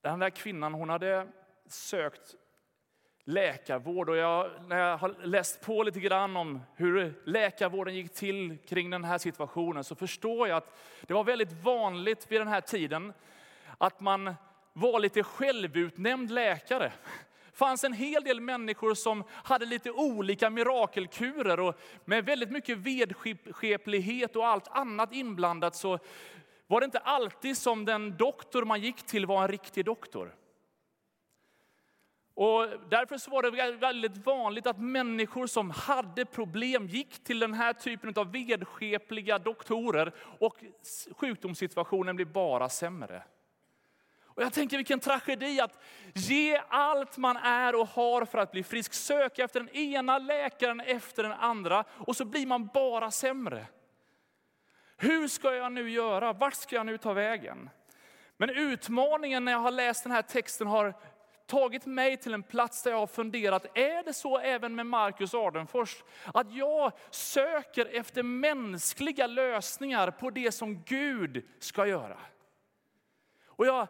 Den 0.00 0.18
där 0.18 0.30
kvinnan 0.30 0.74
hon 0.74 0.88
hade 0.88 1.28
sökt 1.66 2.34
läkarvård. 3.24 4.08
Och 4.08 4.16
jag, 4.16 4.50
när 4.68 4.76
jag 4.78 4.96
har 4.96 5.14
läst 5.22 5.60
på 5.60 5.82
lite 5.82 6.00
grann 6.00 6.36
om 6.36 6.60
hur 6.76 7.22
läkarvården 7.24 7.94
gick 7.94 8.14
till 8.14 8.56
kring 8.68 8.90
den 8.90 9.04
här 9.04 9.18
situationen 9.18 9.84
så 9.84 9.94
förstår 9.94 10.48
jag 10.48 10.56
att 10.56 10.78
det 11.02 11.14
var 11.14 11.24
väldigt 11.24 11.52
vanligt 11.52 12.26
vid 12.32 12.40
den 12.40 12.48
här 12.48 12.60
tiden 12.60 13.12
att 13.78 14.00
man 14.00 14.34
var 14.72 15.00
lite 15.00 15.22
självutnämnd 15.22 16.30
läkare. 16.30 16.92
Det 17.50 17.58
fanns 17.58 17.84
en 17.84 17.92
hel 17.92 18.24
del 18.24 18.40
människor 18.40 18.94
som 18.94 19.24
hade 19.30 19.66
lite 19.66 19.90
olika 19.90 20.50
mirakelkurer 20.50 21.60
och 21.60 21.78
med 22.04 22.24
väldigt 22.24 22.50
mycket 22.50 22.78
vedskeplighet 22.78 24.36
och 24.36 24.46
allt 24.46 24.68
annat 24.68 25.12
inblandat 25.12 25.76
så 25.76 25.98
var 26.66 26.80
det 26.80 26.84
inte 26.84 26.98
alltid 26.98 27.56
som 27.56 27.84
den 27.84 28.16
doktor 28.16 28.64
man 28.64 28.80
gick 28.80 29.02
till 29.02 29.26
var 29.26 29.42
en 29.42 29.48
riktig 29.48 29.84
doktor. 29.84 30.34
Och 32.34 32.68
därför 32.88 33.18
så 33.18 33.30
var 33.30 33.42
det 33.42 33.72
väldigt 33.72 34.26
vanligt 34.26 34.66
att 34.66 34.78
människor 34.78 35.46
som 35.46 35.70
hade 35.70 36.24
problem 36.24 36.86
gick 36.86 37.24
till 37.24 37.38
den 37.38 37.54
här 37.54 37.72
typen 37.72 38.14
av 38.16 38.32
vedskepliga 38.32 39.38
doktorer 39.38 40.14
och 40.38 40.56
sjukdomssituationen 41.16 42.16
blev 42.16 42.32
bara 42.32 42.68
sämre. 42.68 43.22
Och 44.34 44.42
jag 44.42 44.52
tänker 44.52 44.76
vilken 44.76 45.00
tragedi 45.00 45.60
att 45.60 45.82
ge 46.14 46.60
allt 46.68 47.16
man 47.16 47.36
är 47.36 47.74
och 47.74 47.88
har 47.88 48.24
för 48.24 48.38
att 48.38 48.52
bli 48.52 48.62
frisk. 48.62 48.94
Söka 48.94 49.44
efter 49.44 49.60
den 49.60 49.76
ena 49.76 50.18
läkaren 50.18 50.80
efter 50.80 51.22
den 51.22 51.32
andra 51.32 51.84
och 51.90 52.16
så 52.16 52.24
blir 52.24 52.46
man 52.46 52.66
bara 52.66 53.10
sämre. 53.10 53.66
Hur 54.96 55.28
ska 55.28 55.54
jag 55.54 55.72
nu 55.72 55.90
göra? 55.90 56.32
Vart 56.32 56.54
ska 56.54 56.76
jag 56.76 56.86
nu 56.86 56.98
ta 56.98 57.12
vägen? 57.12 57.70
Men 58.36 58.50
utmaningen 58.50 59.44
när 59.44 59.52
jag 59.52 59.58
har 59.58 59.70
läst 59.70 60.02
den 60.02 60.12
här 60.12 60.22
texten 60.22 60.66
har 60.66 60.94
tagit 61.46 61.86
mig 61.86 62.16
till 62.16 62.34
en 62.34 62.42
plats 62.42 62.82
där 62.82 62.90
jag 62.90 62.98
har 62.98 63.06
funderat, 63.06 63.78
är 63.78 64.04
det 64.04 64.12
så 64.12 64.38
även 64.38 64.74
med 64.74 64.86
Marcus 64.86 65.34
Ardenfors? 65.34 66.02
Att 66.34 66.54
jag 66.54 66.92
söker 67.10 67.86
efter 67.86 68.22
mänskliga 68.22 69.26
lösningar 69.26 70.10
på 70.10 70.30
det 70.30 70.52
som 70.52 70.82
Gud 70.82 71.44
ska 71.58 71.86
göra. 71.86 72.18
Och 73.46 73.66
jag 73.66 73.88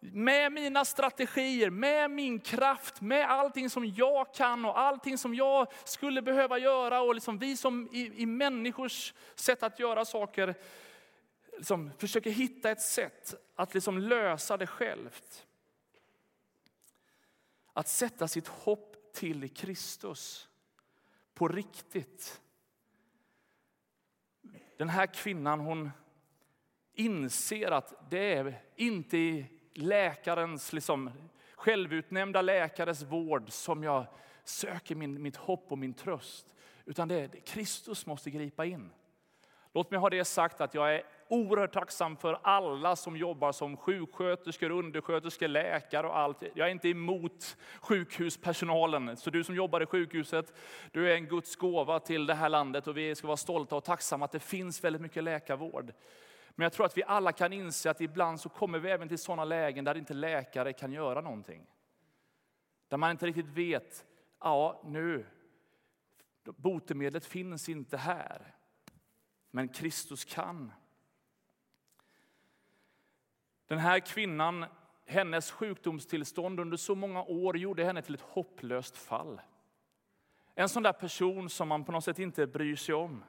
med 0.00 0.52
mina 0.52 0.84
strategier, 0.84 1.70
med 1.70 2.10
min 2.10 2.40
kraft, 2.40 3.00
med 3.00 3.30
allting 3.30 3.70
som 3.70 3.86
jag 3.86 4.34
kan 4.34 4.64
och 4.64 4.78
allting 4.78 5.18
som 5.18 5.34
jag 5.34 5.66
skulle 5.84 6.22
behöva 6.22 6.58
göra 6.58 7.00
och 7.00 7.14
liksom 7.14 7.38
vi 7.38 7.56
som 7.56 7.88
i, 7.92 8.22
i 8.22 8.26
människors 8.26 9.14
sätt 9.34 9.62
att 9.62 9.78
göra 9.78 10.04
saker 10.04 10.54
liksom 11.56 11.90
försöker 11.98 12.30
hitta 12.30 12.70
ett 12.70 12.80
sätt 12.80 13.34
att 13.56 13.74
liksom 13.74 13.98
lösa 13.98 14.56
det 14.56 14.66
självt. 14.66 15.46
Att 17.76 17.88
sätta 17.88 18.28
sitt 18.28 18.48
hopp 18.48 19.12
till 19.12 19.54
Kristus 19.54 20.48
på 21.34 21.48
riktigt. 21.48 22.40
Den 24.76 24.88
här 24.88 25.06
kvinnan 25.06 25.60
hon 25.60 25.90
inser 26.94 27.70
att 27.70 28.10
det 28.10 28.34
är 28.34 28.62
inte 28.76 29.16
i 29.16 29.46
läkarens, 29.74 30.72
liksom, 30.72 31.10
självutnämnda 31.54 32.42
läkares 32.42 33.02
vård 33.02 33.50
som 33.50 33.82
jag 33.82 34.06
söker 34.44 34.94
min, 34.94 35.22
mitt 35.22 35.36
hopp 35.36 35.72
och 35.72 35.78
min 35.78 35.94
tröst. 35.94 36.54
Utan 36.84 37.08
det 37.08 37.14
är 37.14 37.28
Kristus 37.28 38.06
måste 38.06 38.30
gripa 38.30 38.64
in. 38.64 38.90
Låt 39.72 39.90
mig 39.90 40.00
ha 40.00 40.10
det 40.10 40.24
sagt 40.24 40.60
att 40.60 40.74
jag 40.74 40.94
är 40.94 41.02
oerhört 41.28 41.72
tacksam 41.72 42.16
för 42.16 42.38
alla 42.42 42.96
som 42.96 43.16
jobbar 43.16 43.52
som 43.52 43.76
sjuksköterskor, 43.76 44.70
undersköterskor, 44.70 45.48
läkare 45.48 46.06
och 46.06 46.18
allt. 46.18 46.42
Jag 46.54 46.66
är 46.66 46.72
inte 46.72 46.88
emot 46.88 47.56
sjukhuspersonalen. 47.80 49.16
Så 49.16 49.30
du 49.30 49.44
som 49.44 49.54
jobbar 49.54 49.82
i 49.82 49.86
sjukhuset, 49.86 50.52
du 50.92 51.10
är 51.10 51.14
en 51.14 51.26
Guds 51.26 51.56
gåva 51.56 52.00
till 52.00 52.26
det 52.26 52.34
här 52.34 52.48
landet 52.48 52.86
och 52.86 52.96
vi 52.96 53.14
ska 53.14 53.26
vara 53.26 53.36
stolta 53.36 53.76
och 53.76 53.84
tacksamma 53.84 54.24
att 54.24 54.32
det 54.32 54.40
finns 54.40 54.84
väldigt 54.84 55.02
mycket 55.02 55.24
läkarvård. 55.24 55.92
Men 56.50 56.64
jag 56.64 56.72
tror 56.72 56.86
att 56.86 56.96
vi 56.96 57.02
alla 57.02 57.32
kan 57.32 57.52
inse 57.52 57.90
att 57.90 58.00
ibland 58.00 58.40
så 58.40 58.48
kommer 58.48 58.78
vi 58.78 58.90
även 58.90 59.08
till 59.08 59.18
sådana 59.18 59.44
lägen 59.44 59.84
där 59.84 59.96
inte 59.96 60.14
läkare 60.14 60.72
kan 60.72 60.92
göra 60.92 61.20
någonting. 61.20 61.66
Där 62.88 62.96
man 62.96 63.10
inte 63.10 63.26
riktigt 63.26 63.46
vet, 63.46 64.06
ja 64.40 64.82
nu, 64.84 65.26
botemedlet 66.44 67.26
finns 67.26 67.68
inte 67.68 67.96
här. 67.96 68.54
Men 69.50 69.68
Kristus 69.68 70.24
kan. 70.24 70.72
Den 73.66 73.78
här 73.78 74.00
kvinnan, 74.00 74.66
hennes 75.06 75.50
sjukdomstillstånd 75.50 76.60
under 76.60 76.76
så 76.76 76.94
många 76.94 77.22
år 77.22 77.56
gjorde 77.56 77.84
henne 77.84 78.02
till 78.02 78.14
ett 78.14 78.20
hopplöst 78.20 78.96
fall. 78.96 79.40
En 80.54 80.68
sån 80.68 80.82
där 80.82 80.92
person 80.92 81.50
som 81.50 81.68
man 81.68 81.84
på 81.84 81.92
något 81.92 82.04
sätt 82.04 82.18
inte 82.18 82.46
bryr 82.46 82.76
sig 82.76 82.94
om. 82.94 83.24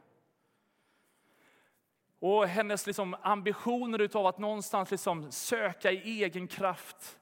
Och 2.19 2.47
hennes 2.47 2.87
liksom 2.87 3.15
ambitioner 3.21 4.17
av 4.17 4.25
att 4.25 4.37
någonstans 4.37 4.91
liksom 4.91 5.31
söka 5.31 5.91
i 5.91 6.23
egen 6.23 6.47
kraft 6.47 7.19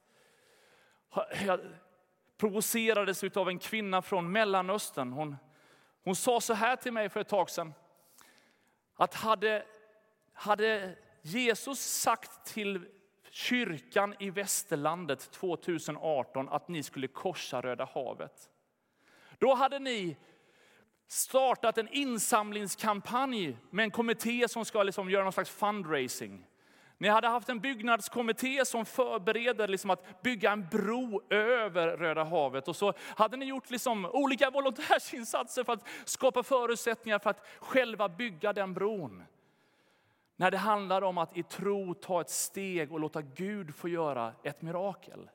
provocerades 2.37 3.23
av 3.23 3.49
en 3.49 3.59
kvinna 3.59 4.01
från 4.01 4.31
Mellanöstern. 4.31 5.11
Hon, 5.11 5.35
hon 6.03 6.15
sa 6.15 6.41
så 6.41 6.53
här 6.53 6.75
till 6.75 6.93
mig 6.93 7.09
för 7.09 7.19
ett 7.19 7.29
tag 7.29 7.49
sedan. 7.49 7.73
Att 8.95 9.13
hade, 9.13 9.65
hade 10.33 10.97
Jesus 11.21 11.79
sagt 11.79 12.45
till 12.45 12.85
kyrkan 13.35 14.15
i 14.19 14.29
västerlandet 14.29 15.31
2018 15.31 16.49
att 16.49 16.67
ni 16.67 16.83
skulle 16.83 17.07
korsa 17.07 17.61
Röda 17.61 17.89
havet. 17.93 18.49
Då 19.39 19.53
hade 19.53 19.79
ni 19.79 20.17
startat 21.07 21.77
en 21.77 21.87
insamlingskampanj 21.91 23.57
med 23.69 23.83
en 23.83 23.91
kommitté 23.91 24.47
som 24.47 24.65
ska 24.65 24.83
liksom 24.83 25.09
göra 25.09 25.23
någon 25.23 25.33
slags 25.33 25.49
fundraising. 25.49 26.47
Ni 26.97 27.07
hade 27.07 27.27
haft 27.27 27.49
en 27.49 27.59
byggnadskommitté 27.59 28.65
som 28.65 28.85
förbereder 28.85 29.67
liksom 29.67 29.89
att 29.89 30.21
bygga 30.21 30.51
en 30.51 30.67
bro 30.71 31.21
över 31.29 31.97
Röda 31.97 32.23
havet. 32.23 32.67
Och 32.67 32.75
så 32.75 32.93
hade 32.99 33.37
ni 33.37 33.45
gjort 33.45 33.69
liksom 33.69 34.05
olika 34.05 34.49
volontärsinsatser 34.53 35.63
för 35.63 35.73
att 35.73 35.87
skapa 36.05 36.43
förutsättningar 36.43 37.19
för 37.19 37.29
att 37.29 37.45
själva 37.59 38.09
bygga 38.09 38.53
den 38.53 38.73
bron. 38.73 39.23
När 40.35 40.51
det 40.51 40.57
handlar 40.57 41.01
om 41.01 41.17
att 41.17 41.37
i 41.37 41.43
tro 41.43 41.93
ta 41.93 42.21
ett 42.21 42.29
steg 42.29 42.91
och 42.91 42.99
låta 42.99 43.21
Gud 43.21 43.75
få 43.75 43.89
göra 43.89 44.33
ett 44.43 44.61
mirakel. 44.61 45.29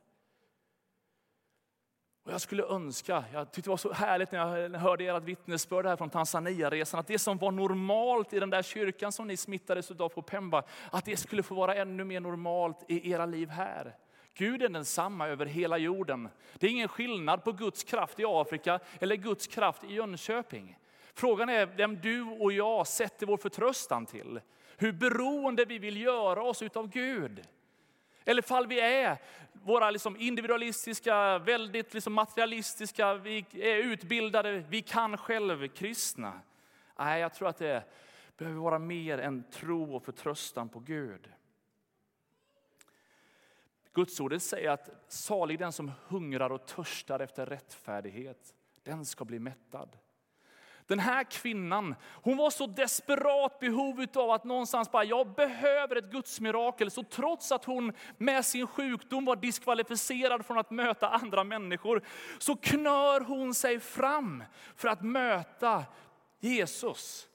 Och 2.24 2.32
jag 2.32 2.40
skulle 2.40 2.64
önska, 2.64 3.24
jag 3.32 3.52
tyckte 3.52 3.68
det 3.68 3.70
var 3.70 3.76
så 3.76 3.92
härligt 3.92 4.32
när 4.32 4.38
jag 4.38 4.78
hörde 4.78 5.04
ert 5.04 5.22
vittnesbörd 5.22 5.86
här 5.86 5.96
från 5.96 6.10
Tanzania-resan, 6.10 7.00
att 7.00 7.06
det 7.06 7.18
som 7.18 7.38
var 7.38 7.50
normalt 7.50 8.32
i 8.32 8.40
den 8.40 8.50
där 8.50 8.62
kyrkan 8.62 9.12
som 9.12 9.26
ni 9.26 9.36
smittades 9.36 9.90
av 9.90 10.08
på 10.08 10.22
Pemba, 10.22 10.62
att 10.92 11.04
det 11.04 11.16
skulle 11.16 11.42
få 11.42 11.54
vara 11.54 11.74
ännu 11.74 12.04
mer 12.04 12.20
normalt 12.20 12.84
i 12.88 13.10
era 13.10 13.26
liv 13.26 13.48
här. 13.48 13.96
Gud 14.34 14.62
är 14.62 14.68
densamma 14.68 15.28
över 15.28 15.46
hela 15.46 15.78
jorden. 15.78 16.28
Det 16.58 16.66
är 16.66 16.70
ingen 16.70 16.88
skillnad 16.88 17.44
på 17.44 17.52
Guds 17.52 17.84
kraft 17.84 18.20
i 18.20 18.24
Afrika 18.26 18.80
eller 19.00 19.16
Guds 19.16 19.46
kraft 19.46 19.84
i 19.84 19.94
Jönköping. 19.94 20.78
Frågan 21.20 21.48
är 21.48 21.66
vem 21.66 22.00
du 22.00 22.22
och 22.22 22.52
jag 22.52 22.86
sätter 22.86 23.26
vår 23.26 23.36
förtröstan 23.36 24.06
till. 24.06 24.40
Hur 24.76 24.92
beroende 24.92 25.64
vi 25.64 25.78
vill 25.78 25.96
göra 25.96 26.42
oss 26.42 26.62
utav 26.62 26.88
Gud. 26.88 27.48
Eller 28.24 28.42
fall 28.42 28.66
vi 28.66 28.80
är 28.80 29.18
våra 29.52 29.90
liksom 29.90 30.16
individualistiska, 30.16 31.38
väldigt 31.38 31.94
liksom 31.94 32.12
materialistiska, 32.12 33.14
vi 33.14 33.46
är 33.52 33.76
utbildade, 33.76 34.64
vi 34.68 34.82
kan 34.82 35.16
själv 35.16 35.68
kristna. 35.68 36.40
Nej, 36.98 37.20
jag 37.20 37.34
tror 37.34 37.48
att 37.48 37.58
det 37.58 37.84
behöver 38.36 38.60
vara 38.60 38.78
mer 38.78 39.18
än 39.18 39.44
tro 39.50 39.96
och 39.96 40.04
förtröstan 40.04 40.68
på 40.68 40.78
Gud. 40.78 41.32
Gudsordet 43.92 44.42
säger 44.42 44.70
att 44.70 44.90
salig 45.08 45.58
den 45.58 45.72
som 45.72 45.92
hungrar 46.06 46.50
och 46.50 46.66
törstar 46.66 47.20
efter 47.20 47.46
rättfärdighet, 47.46 48.54
den 48.82 49.06
ska 49.06 49.24
bli 49.24 49.38
mättad. 49.38 49.96
Den 50.90 50.98
här 50.98 51.24
kvinnan, 51.24 51.94
hon 52.22 52.36
var 52.36 52.50
så 52.50 52.66
desperat 52.66 53.58
behov 53.58 54.06
av 54.14 54.30
att 54.30 54.44
någonstans 54.44 54.90
bara, 54.90 55.04
jag 55.04 55.34
behöver 55.34 55.96
ett 55.96 56.10
gudsmirakel. 56.10 56.90
Så 56.90 57.02
trots 57.02 57.52
att 57.52 57.64
hon 57.64 57.92
med 58.16 58.44
sin 58.44 58.66
sjukdom 58.66 59.24
var 59.24 59.36
diskvalificerad 59.36 60.46
från 60.46 60.58
att 60.58 60.70
möta 60.70 61.08
andra 61.08 61.44
människor, 61.44 62.02
så 62.38 62.56
knör 62.56 63.20
hon 63.20 63.54
sig 63.54 63.80
fram 63.80 64.44
för 64.76 64.88
att 64.88 65.02
möta 65.02 65.84
Jesus. 66.40 67.28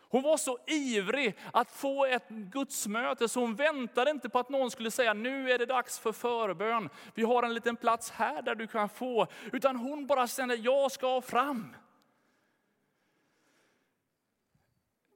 Hon 0.00 0.22
var 0.22 0.36
så 0.36 0.58
ivrig 0.66 1.38
att 1.52 1.70
få 1.70 2.06
ett 2.06 2.28
gudsmöte 2.28 3.28
så 3.28 3.40
hon 3.40 3.54
väntade 3.54 4.10
inte 4.10 4.28
på 4.28 4.38
att 4.38 4.48
någon 4.48 4.70
skulle 4.70 4.90
säga 4.90 5.14
nu 5.14 5.50
är 5.50 5.58
det 5.58 5.66
dags 5.66 5.98
för 5.98 6.12
förbön. 6.12 6.88
Vi 7.14 7.22
har 7.22 7.42
en 7.42 7.54
liten 7.54 7.76
plats 7.76 8.10
här 8.10 8.42
där 8.42 8.54
du 8.54 8.66
kan 8.66 8.88
få. 8.88 9.26
Utan 9.52 9.76
hon 9.76 10.06
bara 10.06 10.26
kände 10.26 10.54
jag 10.54 10.92
ska 10.92 11.20
fram. 11.20 11.74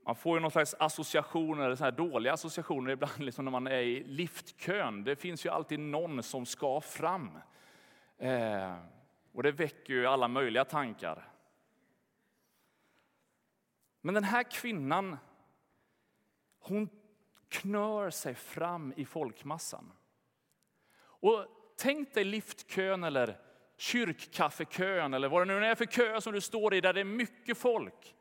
Man 0.07 0.15
får 0.15 0.37
ju 0.37 0.41
någon 0.41 0.51
slags 0.51 0.75
associationer, 0.79 1.75
så 1.75 1.85
här 1.85 1.93
dåliga 1.93 2.33
associationer 2.33 2.91
ibland 2.91 3.19
liksom 3.19 3.45
när 3.45 3.53
man 3.53 3.67
är 3.67 3.81
i 3.81 4.05
liftkön. 4.05 5.05
Det 5.05 5.17
finns 5.17 5.47
ju 5.47 5.51
alltid 5.51 5.81
någon 5.81 6.23
som 6.23 6.47
ska 6.47 6.81
fram. 6.81 7.39
Eh, 8.19 8.75
och 9.33 9.43
det 9.43 9.53
väcker 9.53 9.95
ju 9.95 10.07
alla 10.07 10.29
möjliga 10.29 10.65
tankar. 10.65 11.29
Men 14.01 14.15
den 14.15 14.25
här 14.25 14.43
kvinnan, 14.43 15.17
hon 16.59 16.89
knör 17.49 18.11
sig 18.11 18.35
fram 18.35 18.93
i 18.97 19.05
folkmassan. 19.05 19.93
Och 20.97 21.47
tänk 21.77 22.15
dig 22.15 22.25
liftkön 22.25 23.05
eller 23.05 23.39
kyrkkaffekön 23.77 25.15
eller 25.15 25.29
vad 25.29 25.41
det 25.49 25.55
nu 25.55 25.67
är 25.67 25.75
för 25.75 25.85
kö 25.85 26.21
som 26.21 26.33
du 26.33 26.41
står 26.41 26.75
i 26.75 26.81
där 26.81 26.93
det 26.93 27.01
är 27.01 27.05
mycket 27.05 27.59
folk. 27.59 28.15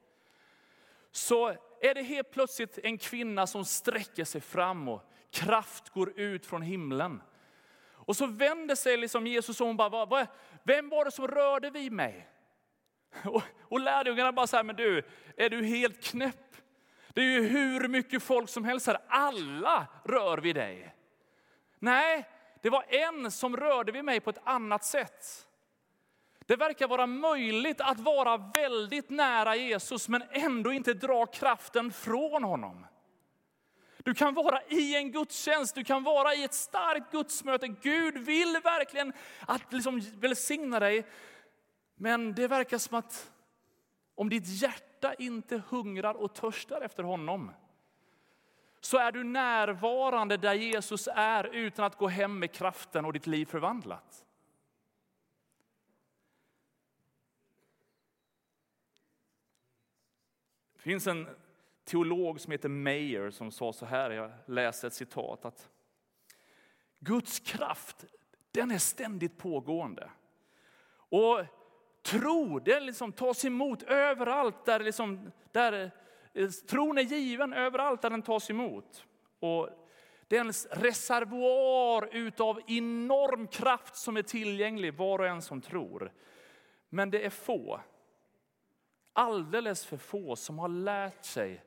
Så 1.12 1.56
är 1.84 1.94
det 1.94 2.04
helt 2.04 2.32
plötsligt 2.32 2.80
en 2.84 2.98
kvinna 2.98 3.48
som 3.48 3.66
sträcker 3.66 4.26
sig 4.26 4.42
fram 4.42 4.90
och 4.90 5.02
kraft 5.32 5.90
går 5.90 6.20
ut 6.20 6.46
från 6.46 6.62
himlen. 6.62 7.22
Och 7.92 8.16
så 8.16 8.26
vänder 8.26 8.76
sig 8.76 8.98
liksom 8.98 9.28
Jesus 9.28 9.62
och 9.62 9.68
hon 9.68 9.78
bara, 9.78 10.28
vem 10.64 10.90
var 10.90 11.06
det 11.06 11.12
som 11.12 11.28
rörde 11.28 11.70
vid 11.70 11.92
mig? 11.92 12.30
Och, 13.26 13.42
och 13.62 13.80
lärjungarna 13.80 14.32
bara 14.32 14.48
så 14.48 14.56
här, 14.56 14.64
men 14.64 14.76
du, 14.76 15.04
är 15.38 15.50
du 15.50 15.66
helt 15.66 16.04
knäpp? 16.04 16.56
Det 17.10 17.22
är 17.22 17.26
ju 17.26 17.48
hur 17.48 17.88
mycket 17.88 18.24
folk 18.24 18.50
som 18.50 18.64
helst 18.66 18.88
här, 18.88 18.98
alla 19.08 19.88
rör 20.04 20.38
vid 20.38 20.56
dig. 20.56 20.96
Nej, 21.80 22.30
det 22.62 22.70
var 22.70 22.86
en 22.88 23.32
som 23.32 23.58
rörde 23.58 23.92
vid 23.92 24.06
mig 24.06 24.20
på 24.20 24.30
ett 24.30 24.42
annat 24.44 24.86
sätt. 24.86 25.48
Det 26.46 26.56
verkar 26.56 26.88
vara 26.88 27.08
möjligt 27.08 27.82
att 27.82 28.00
vara 28.00 28.38
väldigt 28.38 29.10
nära 29.10 29.56
Jesus 29.56 30.10
men 30.10 30.24
ändå 30.32 30.72
inte 30.72 30.94
dra 30.94 31.26
kraften 31.26 31.92
från 31.92 32.44
honom. 32.44 32.86
Du 33.98 34.14
kan 34.14 34.34
vara 34.34 34.62
i 34.68 34.96
en 34.96 35.12
gudstjänst, 35.12 35.76
du 35.76 35.84
kan 35.84 36.04
vara 36.04 36.34
i 36.34 36.44
ett 36.44 36.54
starkt 36.54 37.12
gudsmöte. 37.12 37.68
Gud 37.68 38.18
vill 38.18 38.58
verkligen 38.64 39.14
att 39.40 39.74
liksom 39.74 40.02
välsigna 40.14 40.80
dig. 40.80 41.06
Men 41.96 42.34
det 42.34 42.48
verkar 42.48 42.78
som 42.78 42.98
att 42.98 43.32
om 44.16 44.30
ditt 44.30 44.48
hjärta 44.48 45.14
inte 45.14 45.62
hungrar 45.70 46.14
och 46.14 46.36
törstar 46.36 46.82
efter 46.82 47.04
honom, 47.04 47.52
så 48.80 48.98
är 48.98 49.12
du 49.12 49.24
närvarande 49.24 50.38
där 50.38 50.54
Jesus 50.54 51.10
är 51.16 51.44
utan 51.44 51.86
att 51.86 51.98
gå 51.98 52.08
hem 52.08 52.40
med 52.40 52.52
kraften 52.52 53.06
och 53.06 53.14
ditt 53.14 53.28
liv 53.28 53.46
förvandlat. 53.46 54.23
Det 60.84 60.90
finns 60.90 61.08
en 61.08 61.28
teolog 61.86 62.40
som 62.40 62.52
heter 62.52 62.70
Mayer 62.70 63.32
som 63.32 63.52
sa 63.52 63.74
så 63.74 63.86
här, 63.86 64.12
jag 64.12 64.32
läser 64.46 64.88
ett 64.88 64.94
citat, 64.94 65.46
att 65.46 65.70
Guds 67.00 67.40
kraft, 67.40 68.06
den 68.52 68.72
är 68.72 68.78
ständigt 68.78 69.38
pågående. 69.38 70.10
Och 70.96 71.46
tro, 72.02 72.60
den 72.60 72.86
liksom 72.86 73.12
tas 73.12 73.46
emot 73.46 73.84
överallt 73.84 74.66
där, 74.66 74.80
liksom, 74.80 75.32
där 75.52 75.92
eh, 76.34 76.50
tron 76.50 76.98
är 76.98 77.02
given, 77.02 77.54
överallt 77.54 78.02
där 78.02 78.10
den 78.10 78.22
tas 78.22 78.50
emot. 78.50 79.06
Och 79.40 79.70
det 80.28 80.38
är 80.38 80.42
en 80.42 80.54
reservoar 80.72 82.10
utav 82.12 82.62
enorm 82.68 83.48
kraft 83.48 83.96
som 83.96 84.18
är 84.18 84.22
tillgänglig 84.22 84.94
var 84.94 85.20
och 85.20 85.28
en 85.28 85.42
som 85.42 85.62
tror. 85.62 86.12
Men 86.90 87.10
det 87.10 87.26
är 87.26 87.30
få, 87.30 87.82
alldeles 89.14 89.86
för 89.86 89.98
få 89.98 90.36
som 90.36 90.60
har 90.60 90.68
lärt 90.68 91.26
sig 91.26 91.64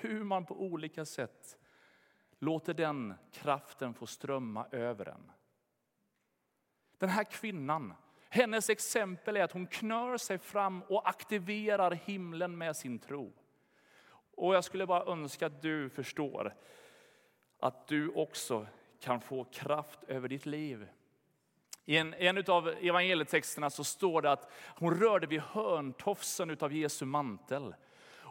hur 0.00 0.24
man 0.24 0.46
på 0.46 0.60
olika 0.60 1.04
sätt 1.04 1.58
låter 2.38 2.74
den 2.74 3.14
kraften 3.32 3.94
få 3.94 4.06
strömma 4.06 4.66
över 4.70 5.08
en. 5.08 5.30
Den 6.98 7.08
här 7.08 7.24
kvinnan, 7.24 7.94
hennes 8.28 8.70
exempel 8.70 9.36
är 9.36 9.44
att 9.44 9.52
hon 9.52 9.66
knör 9.66 10.16
sig 10.16 10.38
fram 10.38 10.82
och 10.82 11.08
aktiverar 11.08 11.90
himlen 11.90 12.58
med 12.58 12.76
sin 12.76 12.98
tro. 12.98 13.32
Och 14.36 14.54
jag 14.54 14.64
skulle 14.64 14.86
bara 14.86 15.12
önska 15.12 15.46
att 15.46 15.62
du 15.62 15.90
förstår 15.90 16.54
att 17.58 17.86
du 17.86 18.08
också 18.08 18.66
kan 19.00 19.20
få 19.20 19.44
kraft 19.44 20.04
över 20.04 20.28
ditt 20.28 20.46
liv. 20.46 20.88
I 21.84 21.96
en, 21.96 22.14
en 22.14 22.44
av 22.46 22.68
evangelietexterna 22.68 23.70
så 23.70 23.84
står 23.84 24.22
det 24.22 24.32
att 24.32 24.52
hon 24.66 25.00
rörde 25.00 25.26
vid 25.26 25.40
hörntofsen 25.40 26.56
av 26.60 26.72
Jesu 26.72 27.04
mantel. 27.04 27.74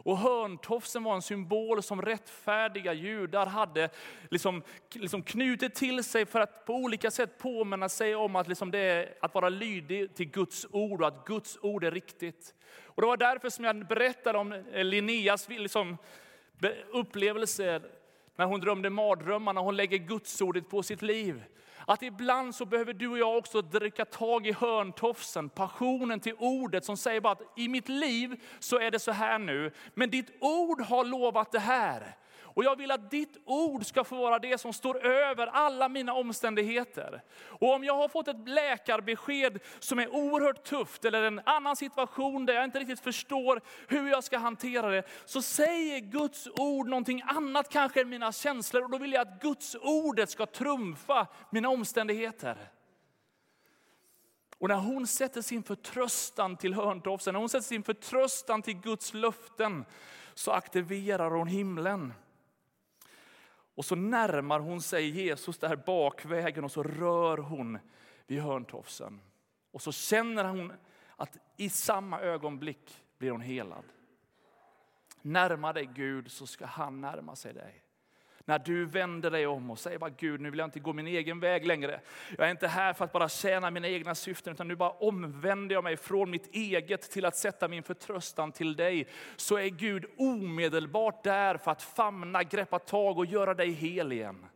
Och 0.04 0.18
hörntofsen 0.18 1.02
var 1.02 1.14
en 1.14 1.22
symbol 1.22 1.82
som 1.82 2.02
rättfärdiga 2.02 2.92
judar 2.92 3.46
hade 3.46 3.88
liksom, 4.30 4.62
liksom 4.92 5.22
knutit 5.22 5.74
till 5.74 6.04
sig 6.04 6.26
för 6.26 6.40
att 6.40 6.64
på 6.64 6.74
olika 6.74 7.10
sätt 7.10 7.38
påminna 7.38 7.88
sig 7.88 8.14
om 8.14 8.36
att, 8.36 8.48
liksom 8.48 8.70
det 8.70 9.18
att 9.20 9.34
vara 9.34 9.48
lydig 9.48 10.14
till 10.14 10.30
Guds 10.30 10.66
ord 10.70 11.00
och 11.00 11.08
att 11.08 11.24
Guds 11.26 11.58
ord 11.62 11.84
är 11.84 11.90
riktigt. 11.90 12.54
Och 12.84 13.02
det 13.02 13.06
var 13.06 13.16
därför 13.16 13.50
som 13.50 13.64
jag 13.64 13.86
berättade 13.86 14.38
om 14.38 14.52
eh, 14.52 14.84
Linneas 14.84 15.48
liksom, 15.48 15.96
upplevelse 16.92 17.82
när 18.36 18.46
hon 18.46 18.60
drömde 18.60 18.90
mardrömmar, 18.90 19.52
när 19.52 19.62
hon 19.62 19.76
lägger 19.76 19.98
Guds 19.98 20.40
ordet 20.40 20.68
på 20.68 20.82
sitt 20.82 21.02
liv. 21.02 21.44
Att 21.86 22.02
ibland 22.02 22.54
så 22.54 22.64
behöver 22.66 22.92
du 22.92 23.08
och 23.08 23.18
jag 23.18 23.36
också 23.36 23.62
dricka 23.62 24.04
tag 24.04 24.46
i 24.46 24.52
hörntofsen, 24.52 25.48
passionen 25.48 26.20
till 26.20 26.34
ordet 26.38 26.84
som 26.84 26.96
säger 26.96 27.20
bara 27.20 27.32
att 27.32 27.52
i 27.56 27.68
mitt 27.68 27.88
liv 27.88 28.40
så 28.58 28.78
är 28.78 28.90
det 28.90 28.98
så 28.98 29.12
här 29.12 29.38
nu, 29.38 29.72
men 29.94 30.10
ditt 30.10 30.36
ord 30.40 30.80
har 30.80 31.04
lovat 31.04 31.52
det 31.52 31.58
här. 31.58 32.16
Och 32.54 32.64
jag 32.64 32.76
vill 32.76 32.90
att 32.90 33.10
ditt 33.10 33.36
ord 33.44 33.86
ska 33.86 34.04
få 34.04 34.16
vara 34.16 34.38
det 34.38 34.58
som 34.58 34.72
står 34.72 35.06
över 35.06 35.46
alla 35.46 35.88
mina 35.88 36.12
omständigheter. 36.14 37.22
Och 37.42 37.74
om 37.74 37.84
jag 37.84 37.94
har 37.94 38.08
fått 38.08 38.28
ett 38.28 38.48
läkarbesked 38.48 39.58
som 39.78 39.98
är 39.98 40.14
oerhört 40.14 40.64
tufft 40.64 41.04
eller 41.04 41.22
en 41.22 41.40
annan 41.44 41.76
situation 41.76 42.46
där 42.46 42.54
jag 42.54 42.64
inte 42.64 42.78
riktigt 42.78 43.00
förstår 43.00 43.60
hur 43.88 44.10
jag 44.10 44.24
ska 44.24 44.38
hantera 44.38 44.90
det, 44.90 45.02
så 45.24 45.42
säger 45.42 46.00
Guds 46.00 46.48
ord 46.56 46.88
någonting 46.88 47.22
annat 47.26 47.68
kanske 47.68 48.00
än 48.00 48.08
mina 48.08 48.32
känslor. 48.32 48.82
Och 48.82 48.90
då 48.90 48.98
vill 48.98 49.12
jag 49.12 49.28
att 49.28 49.42
Guds 49.42 49.76
ordet 49.80 50.30
ska 50.30 50.46
trumfa 50.46 51.26
mina 51.50 51.68
omständigheter. 51.68 52.56
Och 54.58 54.68
när 54.68 54.76
hon 54.76 55.06
sätter 55.06 55.42
sin 55.42 55.62
förtröstan 55.62 56.56
till 56.56 56.74
hörntofsen, 56.74 57.32
när 57.32 57.40
hon 57.40 57.48
sätter 57.48 57.66
sin 57.66 57.82
förtröstan 57.82 58.62
till 58.62 58.74
Guds 58.74 59.14
löften, 59.14 59.84
så 60.34 60.50
aktiverar 60.50 61.30
hon 61.30 61.46
himlen. 61.46 62.12
Och 63.74 63.84
så 63.84 63.94
närmar 63.94 64.60
hon 64.60 64.82
sig 64.82 65.08
Jesus 65.08 65.58
där 65.58 65.76
bakvägen 65.76 66.64
och 66.64 66.72
så 66.72 66.82
rör 66.82 67.38
hon 67.38 67.78
vid 68.26 68.40
hörntofsen. 68.40 69.20
Och 69.70 69.82
så 69.82 69.92
känner 69.92 70.44
hon 70.44 70.72
att 71.16 71.38
i 71.56 71.70
samma 71.70 72.20
ögonblick 72.20 73.04
blir 73.18 73.30
hon 73.30 73.40
helad. 73.40 73.84
Närma 75.22 75.72
dig 75.72 75.90
Gud 75.94 76.30
så 76.30 76.46
ska 76.46 76.66
han 76.66 77.00
närma 77.00 77.36
sig 77.36 77.54
dig. 77.54 77.83
När 78.46 78.58
du 78.58 78.84
vänder 78.84 79.30
dig 79.30 79.46
om 79.46 79.70
och 79.70 79.78
säger 79.78 79.98
bara 79.98 80.10
Gud, 80.10 80.40
nu 80.40 80.50
vill 80.50 80.58
jag 80.58 80.66
inte 80.66 80.80
gå 80.80 80.92
min 80.92 81.06
egen 81.06 81.40
väg 81.40 81.66
längre. 81.66 82.00
Jag 82.38 82.46
är 82.46 82.50
inte 82.50 82.68
här 82.68 82.92
för 82.92 83.04
att 83.04 83.12
bara 83.12 83.28
tjäna 83.28 83.70
mina 83.70 83.88
egna 83.88 84.14
syften, 84.14 84.52
utan 84.52 84.68
nu 84.68 84.76
bara 84.76 84.90
omvänder 84.90 85.74
jag 85.74 85.84
mig 85.84 85.96
från 85.96 86.30
mitt 86.30 86.54
eget 86.54 87.10
till 87.10 87.24
att 87.24 87.36
sätta 87.36 87.68
min 87.68 87.82
förtröstan 87.82 88.52
till 88.52 88.76
dig. 88.76 89.08
Så 89.36 89.58
är 89.58 89.68
Gud 89.68 90.04
omedelbart 90.16 91.24
där 91.24 91.56
för 91.56 91.70
att 91.70 91.82
famna, 91.82 92.42
greppa 92.42 92.78
tag 92.78 93.18
och 93.18 93.26
göra 93.26 93.54
dig 93.54 93.70
hel 93.70 94.12
igen. 94.12 94.46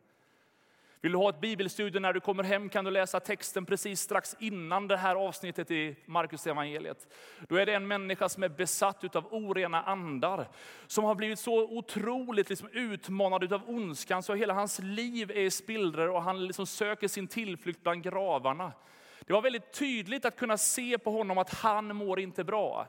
Vill 1.00 1.12
du 1.12 1.18
ha 1.18 1.30
ett 1.30 1.40
bibelstudium 1.40 2.02
när 2.02 2.12
du 2.12 2.20
kommer 2.20 2.42
hem 2.42 2.68
kan 2.68 2.84
du 2.84 2.90
läsa 2.90 3.20
texten 3.20 3.66
precis 3.66 4.00
strax 4.00 4.36
innan 4.38 4.88
det 4.88 4.96
här 4.96 5.16
avsnittet 5.16 5.70
i 5.70 5.96
Markus 6.06 6.46
evangeliet. 6.46 7.14
Då 7.48 7.56
är 7.56 7.66
det 7.66 7.74
en 7.74 7.88
människa 7.88 8.28
som 8.28 8.42
är 8.42 8.48
besatt 8.48 9.16
av 9.16 9.34
orena 9.34 9.82
andar. 9.82 10.48
Som 10.86 11.04
har 11.04 11.14
blivit 11.14 11.38
så 11.38 11.62
otroligt 11.62 12.48
liksom 12.48 12.68
utmanad 12.72 13.52
av 13.52 13.70
ondskan 13.70 14.22
så 14.22 14.34
hela 14.34 14.54
hans 14.54 14.78
liv 14.78 15.30
är 15.30 15.40
i 15.40 15.50
spillror 15.50 16.08
och 16.08 16.22
han 16.22 16.46
liksom 16.46 16.66
söker 16.66 17.08
sin 17.08 17.28
tillflykt 17.28 17.82
bland 17.82 18.02
gravarna. 18.02 18.72
Det 19.20 19.32
var 19.32 19.42
väldigt 19.42 19.72
tydligt 19.72 20.24
att 20.24 20.36
kunna 20.36 20.58
se 20.58 20.98
på 20.98 21.10
honom 21.10 21.38
att 21.38 21.54
han 21.54 21.96
mår 21.96 22.20
inte 22.20 22.44
bra. 22.44 22.86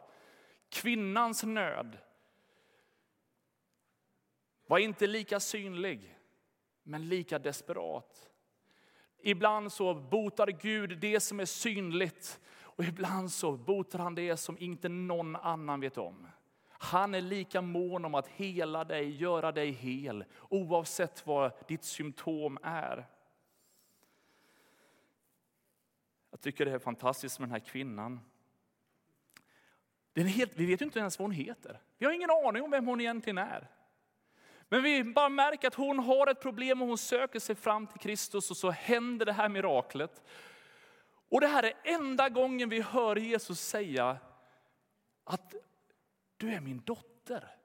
Kvinnans 0.69 1.43
nöd 1.43 1.97
var 4.67 4.77
inte 4.77 5.07
lika 5.07 5.39
synlig 5.39 6.18
men 6.89 7.09
lika 7.09 7.39
desperat. 7.39 8.29
Ibland 9.21 9.71
så 9.71 9.93
botar 9.93 10.47
Gud 10.47 10.97
det 10.99 11.19
som 11.19 11.39
är 11.39 11.45
synligt 11.45 12.39
och 12.61 12.83
ibland 12.83 13.31
så 13.31 13.51
botar 13.51 13.99
han 13.99 14.15
det 14.15 14.37
som 14.37 14.57
inte 14.57 14.89
någon 14.89 15.35
annan 15.35 15.79
vet 15.79 15.97
om. 15.97 16.27
Han 16.69 17.15
är 17.15 17.21
lika 17.21 17.61
mån 17.61 18.05
om 18.05 18.15
att 18.15 18.27
hela 18.27 18.83
dig, 18.83 19.09
göra 19.09 19.51
dig 19.51 19.71
hel, 19.71 20.25
oavsett 20.49 21.27
vad 21.27 21.51
ditt 21.67 21.83
symptom 21.83 22.57
är. 22.63 23.07
Jag 26.31 26.41
tycker 26.41 26.65
det 26.65 26.71
är 26.71 26.79
fantastiskt 26.79 27.39
med 27.39 27.49
den 27.49 27.53
här 27.53 27.59
kvinnan. 27.59 28.19
Den 30.13 30.25
är 30.25 30.29
helt, 30.29 30.55
vi 30.55 30.65
vet 30.65 30.81
inte 30.81 30.99
ens 30.99 31.19
vad 31.19 31.23
hon 31.23 31.31
heter. 31.31 31.81
Vi 31.97 32.05
har 32.05 32.13
ingen 32.13 32.29
aning 32.29 32.63
om 32.63 32.71
vem 32.71 32.87
hon 32.87 33.01
egentligen 33.01 33.37
är. 33.37 33.67
Men 34.69 34.83
vi 34.83 35.03
bara 35.03 35.29
märker 35.29 35.67
att 35.67 35.75
hon 35.75 35.99
har 35.99 36.27
ett 36.27 36.39
problem 36.39 36.81
och 36.81 36.87
hon 36.87 36.97
söker 36.97 37.39
sig 37.39 37.55
fram 37.55 37.87
till 37.87 37.99
Kristus 37.99 38.51
och 38.51 38.57
så 38.57 38.69
händer 38.69 39.25
det 39.25 39.33
här 39.33 39.49
miraklet. 39.49 40.23
Och 41.29 41.41
det 41.41 41.47
här 41.47 41.63
är 41.63 41.73
enda 41.83 42.29
gången 42.29 42.69
vi 42.69 42.81
hör 42.81 43.15
Jesus 43.15 43.61
säga 43.61 44.17
att 45.23 45.53
du 46.37 46.53
är 46.53 46.59
min 46.59 46.81
dotter. 46.85 47.55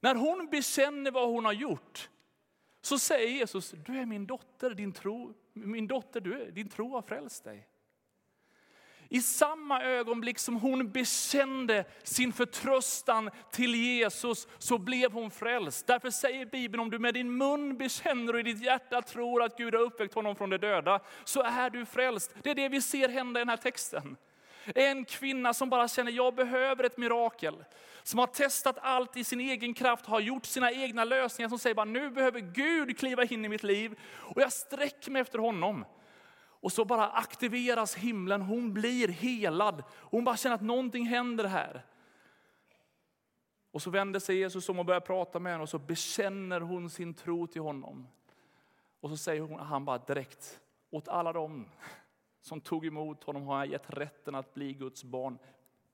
När 0.00 0.14
hon 0.14 0.48
bekänner 0.50 1.10
vad 1.10 1.28
hon 1.28 1.44
har 1.44 1.52
gjort 1.52 2.10
så 2.80 2.98
säger 2.98 3.28
Jesus, 3.28 3.70
du 3.70 3.98
är 3.98 4.06
min 4.06 4.26
dotter, 4.26 4.70
din 4.70 4.92
tro, 4.92 5.34
min 5.52 5.86
dotter, 5.86 6.20
du, 6.20 6.50
din 6.50 6.68
tro 6.68 6.94
har 6.94 7.02
frälst 7.02 7.44
dig. 7.44 7.69
I 9.12 9.22
samma 9.22 9.82
ögonblick 9.82 10.38
som 10.38 10.56
hon 10.56 10.92
bekände 10.92 11.84
sin 12.02 12.32
förtröstan 12.32 13.30
till 13.52 13.74
Jesus 13.74 14.48
så 14.58 14.78
blev 14.78 15.12
hon 15.12 15.30
frälst. 15.30 15.86
Därför 15.86 16.10
säger 16.10 16.46
Bibeln 16.46 16.80
om 16.80 16.90
du 16.90 16.98
med 16.98 17.14
din 17.14 17.36
mun 17.36 17.76
bekänner 17.76 18.32
och 18.32 18.40
i 18.40 18.42
ditt 18.42 18.64
hjärta 18.64 19.02
tror 19.02 19.42
att 19.42 19.56
Gud 19.56 19.74
har 19.74 19.82
uppväckt 19.82 20.14
honom 20.14 20.36
från 20.36 20.50
de 20.50 20.58
döda 20.58 21.00
så 21.24 21.42
är 21.42 21.70
du 21.70 21.86
frälst. 21.86 22.34
Det 22.42 22.50
är 22.50 22.54
det 22.54 22.68
vi 22.68 22.82
ser 22.82 23.08
hända 23.08 23.40
i 23.40 23.42
den 23.42 23.48
här 23.48 23.56
texten. 23.56 24.16
En 24.74 25.04
kvinna 25.04 25.54
som 25.54 25.70
bara 25.70 25.88
känner 25.88 26.12
jag 26.12 26.34
behöver 26.34 26.84
ett 26.84 26.96
mirakel. 26.96 27.64
Som 28.02 28.18
har 28.18 28.26
testat 28.26 28.78
allt 28.82 29.16
i 29.16 29.24
sin 29.24 29.40
egen 29.40 29.74
kraft, 29.74 30.06
har 30.06 30.20
gjort 30.20 30.46
sina 30.46 30.72
egna 30.72 31.04
lösningar. 31.04 31.48
Som 31.48 31.58
säger 31.58 31.74
bara 31.74 31.84
nu 31.84 32.10
behöver 32.10 32.40
Gud 32.40 32.98
kliva 32.98 33.24
in 33.24 33.44
i 33.44 33.48
mitt 33.48 33.62
liv 33.62 33.98
och 34.12 34.42
jag 34.42 34.52
sträcker 34.52 35.10
mig 35.10 35.22
efter 35.22 35.38
honom. 35.38 35.84
Och 36.60 36.72
så 36.72 36.84
bara 36.84 37.08
aktiveras 37.08 37.94
himlen, 37.94 38.42
hon 38.42 38.72
blir 38.72 39.08
helad. 39.08 39.82
Hon 39.90 40.24
bara 40.24 40.36
känner 40.36 40.54
att 40.54 40.62
någonting 40.62 41.06
händer 41.06 41.44
här. 41.44 41.86
Och 43.70 43.82
så 43.82 43.90
vänder 43.90 44.20
sig 44.20 44.36
Jesus 44.36 44.68
om 44.68 44.78
och 44.78 44.84
börjar 44.84 45.00
prata 45.00 45.38
med 45.38 45.52
henne 45.52 45.62
och 45.62 45.68
så 45.68 45.78
bekänner 45.78 46.60
hon 46.60 46.90
sin 46.90 47.14
tro 47.14 47.46
till 47.46 47.62
honom. 47.62 48.08
Och 49.00 49.10
så 49.10 49.16
säger 49.16 49.42
hon, 49.42 49.60
han 49.60 49.84
bara 49.84 49.98
direkt, 49.98 50.60
åt 50.90 51.08
alla 51.08 51.32
dem 51.32 51.68
som 52.40 52.60
tog 52.60 52.86
emot 52.86 53.24
honom 53.24 53.46
har 53.46 53.58
jag 53.58 53.66
gett 53.66 53.90
rätten 53.90 54.34
att 54.34 54.54
bli 54.54 54.72
Guds 54.72 55.04
barn. 55.04 55.38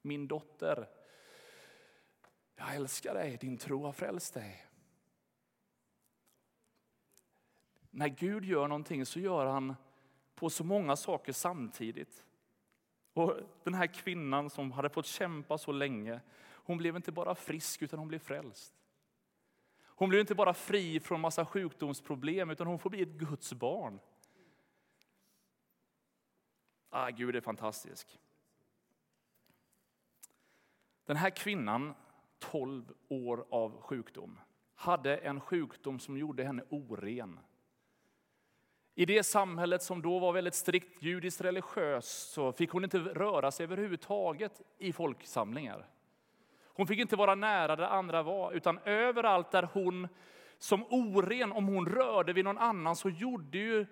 Min 0.02 0.28
dotter, 0.28 0.88
jag 2.56 2.74
älskar 2.74 3.14
dig, 3.14 3.36
din 3.40 3.58
tro 3.58 3.84
har 3.84 3.92
frälst 3.92 4.34
dig. 4.34 4.66
när 7.96 8.08
Gud 8.08 8.44
gör 8.44 8.68
någonting 8.68 9.06
så 9.06 9.20
gör 9.20 9.46
han 9.46 9.76
på 10.36 10.50
så 10.50 10.64
många 10.64 10.96
saker 10.96 11.32
samtidigt. 11.32 12.24
Och 13.12 13.36
den 13.64 13.74
här 13.74 13.86
kvinnan 13.86 14.50
som 14.50 14.72
hade 14.72 14.88
fått 14.88 15.06
kämpa 15.06 15.58
så 15.58 15.72
länge, 15.72 16.20
hon 16.46 16.78
blev 16.78 16.96
inte 16.96 17.12
bara 17.12 17.34
frisk 17.34 17.82
utan 17.82 17.98
hon 17.98 18.08
blev 18.08 18.18
frälst. 18.18 18.74
Hon 19.84 20.08
blev 20.08 20.20
inte 20.20 20.34
bara 20.34 20.54
fri 20.54 21.00
från 21.00 21.20
massa 21.20 21.46
sjukdomsproblem 21.46 22.50
utan 22.50 22.66
hon 22.66 22.78
får 22.78 22.90
bli 22.90 23.02
ett 23.02 23.08
Guds 23.08 23.52
barn. 23.52 24.00
Ah, 26.90 27.10
Gud 27.10 27.36
är 27.36 27.40
fantastisk. 27.40 28.18
Den 31.04 31.16
här 31.16 31.30
kvinnan, 31.30 31.94
12 32.38 32.92
år 33.08 33.46
av 33.50 33.80
sjukdom, 33.80 34.38
hade 34.74 35.16
en 35.16 35.40
sjukdom 35.40 35.98
som 35.98 36.18
gjorde 36.18 36.44
henne 36.44 36.64
oren. 36.68 37.40
I 38.98 39.06
det 39.06 39.22
samhället 39.22 39.82
som 39.82 40.02
då 40.02 40.18
var 40.18 40.32
väldigt 40.32 40.54
strikt 40.54 41.02
judiskt 41.02 41.40
religiöst 41.40 42.30
så 42.30 42.52
fick 42.52 42.70
hon 42.70 42.84
inte 42.84 42.98
röra 42.98 43.50
sig 43.50 43.64
överhuvudtaget 43.64 44.62
i 44.78 44.92
folksamlingar. 44.92 45.88
Hon 46.64 46.86
fick 46.86 46.98
inte 46.98 47.16
vara 47.16 47.34
nära 47.34 47.76
där 47.76 47.84
andra 47.84 48.22
var, 48.22 48.52
utan 48.52 48.78
överallt 48.84 49.50
där 49.50 49.62
hon 49.72 50.08
som 50.58 50.84
oren, 50.90 51.52
om 51.52 51.66
hon 51.66 51.86
rörde 51.86 52.32
vid 52.32 52.44
någon 52.44 52.58
annan 52.58 52.96
så 52.96 53.10
gjorde 53.10 53.58
ju 53.58 53.86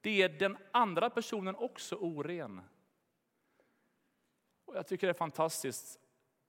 det 0.00 0.28
den 0.28 0.56
andra 0.70 1.10
personen 1.10 1.56
också 1.56 1.96
oren. 1.96 2.60
Och 4.64 4.76
jag 4.76 4.86
tycker 4.86 5.06
det 5.06 5.10
är 5.10 5.14
fantastiskt. 5.14 6.00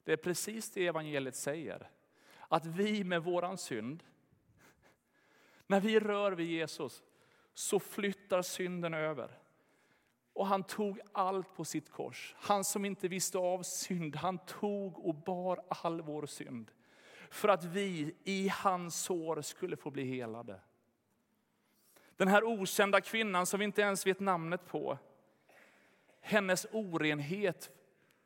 Det 0.04 0.14
är 0.14 0.18
precis 0.18 0.72
det 0.72 0.88
evangeliet 0.88 1.36
säger. 1.36 1.90
Att 2.40 2.66
vi 2.66 3.04
med 3.04 3.24
våran 3.24 3.58
synd, 3.58 4.04
när 5.68 5.80
vi 5.80 6.00
rör 6.00 6.32
vid 6.32 6.48
Jesus, 6.48 7.04
så 7.62 7.80
flyttar 7.80 8.42
synden 8.42 8.94
över. 8.94 9.40
Och 10.34 10.48
han 10.48 10.64
tog 10.64 11.00
allt 11.12 11.56
på 11.56 11.66
sitt 11.66 11.90
kors. 11.90 12.36
Han 12.38 12.64
som 12.64 12.86
inte 12.86 13.08
visste 13.08 13.38
av 13.38 13.64
synd, 13.64 14.16
han 14.16 14.38
tog 14.38 15.06
och 15.06 15.16
bar 15.16 15.64
all 15.68 16.02
vår 16.02 16.26
synd. 16.26 16.72
För 17.30 17.48
att 17.48 17.64
vi 17.64 18.16
i 18.24 18.48
hans 18.48 19.04
sår 19.04 19.42
skulle 19.42 19.78
få 19.78 19.92
bli 19.92 20.04
helade. 20.04 20.60
Den 22.16 22.28
här 22.28 22.44
okända 22.44 23.02
kvinnan 23.02 23.46
som 23.46 23.60
vi 23.60 23.66
inte 23.66 23.82
ens 23.82 24.08
vet 24.08 24.20
namnet 24.20 24.68
på. 24.68 24.98
Hennes 26.22 26.68
orenhet 26.72 27.70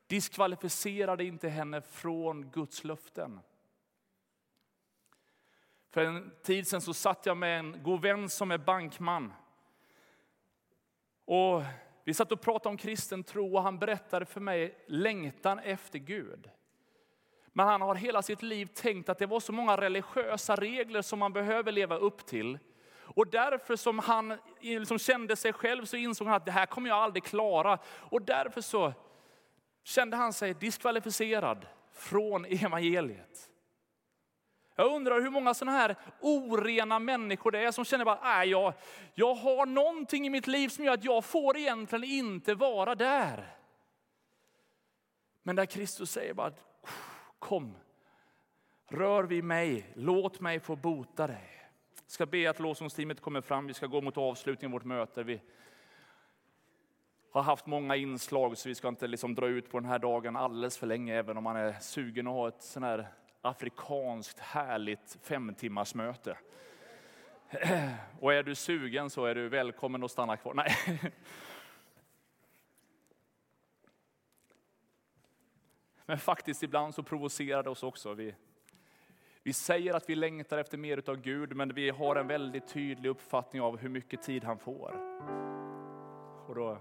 diskvalificerade 0.07 1.23
inte 1.23 1.49
henne 1.49 1.81
från 1.81 2.49
Guds 2.49 2.83
löften. 2.83 3.39
För 5.95 6.05
en 6.05 6.31
tid 6.43 6.67
sedan 6.67 6.81
så 6.81 6.93
satt 6.93 7.25
jag 7.25 7.37
med 7.37 7.59
en 7.59 7.83
god 7.83 8.01
vän 8.01 8.29
som 8.29 8.51
är 8.51 8.57
bankman. 8.57 9.33
Och 11.25 11.63
vi 12.03 12.13
satt 12.13 12.31
och 12.31 12.41
pratade 12.41 12.69
om 12.69 12.77
kristen 12.77 13.23
tro 13.23 13.55
och 13.55 13.63
han 13.63 13.79
berättade 13.79 14.25
för 14.25 14.41
mig 14.41 14.85
längtan 14.87 15.59
efter 15.59 15.99
Gud. 15.99 16.49
Men 17.47 17.67
han 17.67 17.81
har 17.81 17.95
hela 17.95 18.21
sitt 18.21 18.41
liv 18.41 18.65
tänkt 18.65 19.09
att 19.09 19.17
det 19.17 19.25
var 19.25 19.39
så 19.39 19.51
många 19.51 19.77
religiösa 19.77 20.55
regler 20.55 21.01
som 21.01 21.19
man 21.19 21.33
behöver 21.33 21.71
leva 21.71 21.97
upp 21.97 22.25
till. 22.25 22.59
Och 22.99 23.27
därför 23.27 23.75
som 23.75 23.99
han 23.99 24.37
liksom 24.59 24.99
kände 24.99 25.35
sig 25.35 25.53
själv 25.53 25.85
så 25.85 25.97
insåg 25.97 26.27
han 26.27 26.35
att 26.35 26.45
det 26.45 26.51
här 26.51 26.65
kommer 26.65 26.89
jag 26.89 26.97
aldrig 26.97 27.23
klara. 27.23 27.79
Och 27.85 28.21
därför 28.21 28.61
så 28.61 28.93
kände 29.83 30.17
han 30.17 30.33
sig 30.33 30.53
diskvalificerad 30.53 31.67
från 31.93 32.45
evangeliet. 32.45 33.49
Jag 34.75 34.95
undrar 34.95 35.21
hur 35.21 35.29
många 35.29 35.53
sådana 35.53 35.77
här 35.77 35.95
orena 36.21 36.99
människor 36.99 37.51
det 37.51 37.59
är 37.59 37.71
som 37.71 37.85
känner 37.85 38.11
att 38.11 38.47
jag, 38.47 38.73
jag 39.13 39.35
har 39.35 39.65
någonting 39.65 40.25
i 40.25 40.29
mitt 40.29 40.47
liv 40.47 40.69
som 40.69 40.85
gör 40.85 40.93
att 40.93 41.03
jag 41.03 41.25
får 41.25 41.57
egentligen 41.57 42.03
inte 42.03 42.55
vara 42.55 42.95
där. 42.95 43.55
Men 45.43 45.55
där 45.55 45.65
Kristus 45.65 46.11
säger 46.11 46.33
bara, 46.33 46.53
kom, 47.39 47.75
rör 48.87 49.23
vid 49.23 49.43
mig, 49.43 49.91
låt 49.95 50.39
mig 50.39 50.59
få 50.59 50.75
bota 50.75 51.27
dig. 51.27 51.51
Jag 51.95 52.11
ska 52.11 52.25
be 52.25 52.49
att 52.49 52.59
lovsångsteamet 52.59 53.21
kommer 53.21 53.41
fram, 53.41 53.67
vi 53.67 53.73
ska 53.73 53.87
gå 53.87 54.01
mot 54.01 54.17
avslutningen 54.17 54.71
av 54.71 54.73
vårt 54.73 54.85
möte. 54.85 55.23
Vi 55.23 55.41
har 57.31 57.41
haft 57.41 57.65
många 57.65 57.95
inslag 57.95 58.57
så 58.57 58.69
vi 58.69 58.75
ska 58.75 58.87
inte 58.87 59.07
liksom 59.07 59.35
dra 59.35 59.47
ut 59.47 59.69
på 59.69 59.79
den 59.79 59.89
här 59.89 59.99
dagen 59.99 60.35
alldeles 60.35 60.77
för 60.77 60.87
länge, 60.87 61.15
även 61.15 61.37
om 61.37 61.43
man 61.43 61.55
är 61.55 61.73
sugen 61.79 62.27
att 62.27 62.33
ha 62.33 62.47
ett 62.47 62.63
sån 62.63 62.83
här 62.83 63.07
afrikanskt 63.45 64.39
härligt 64.39 65.17
femtimmarsmöte. 65.21 66.37
Och 68.19 68.33
är 68.33 68.43
du 68.43 68.55
sugen 68.55 69.09
så 69.09 69.25
är 69.25 69.35
du 69.35 69.49
välkommen 69.49 70.03
att 70.03 70.11
stanna 70.11 70.37
kvar. 70.37 70.53
Nej. 70.53 70.75
Men 76.05 76.17
faktiskt 76.17 76.63
ibland 76.63 76.95
så 76.95 77.03
provocerar 77.03 77.63
det 77.63 77.69
oss 77.69 77.83
också. 77.83 78.13
Vi, 78.13 78.35
vi 79.43 79.53
säger 79.53 79.93
att 79.93 80.09
vi 80.09 80.15
längtar 80.15 80.57
efter 80.57 80.77
mer 80.77 81.09
av 81.09 81.21
Gud, 81.21 81.55
men 81.55 81.73
vi 81.73 81.89
har 81.89 82.15
en 82.15 82.27
väldigt 82.27 82.67
tydlig 82.67 83.09
uppfattning 83.09 83.61
av 83.61 83.77
hur 83.77 83.89
mycket 83.89 84.21
tid 84.21 84.43
han 84.43 84.59
får. 84.59 84.95
Och 86.47 86.55
då 86.55 86.77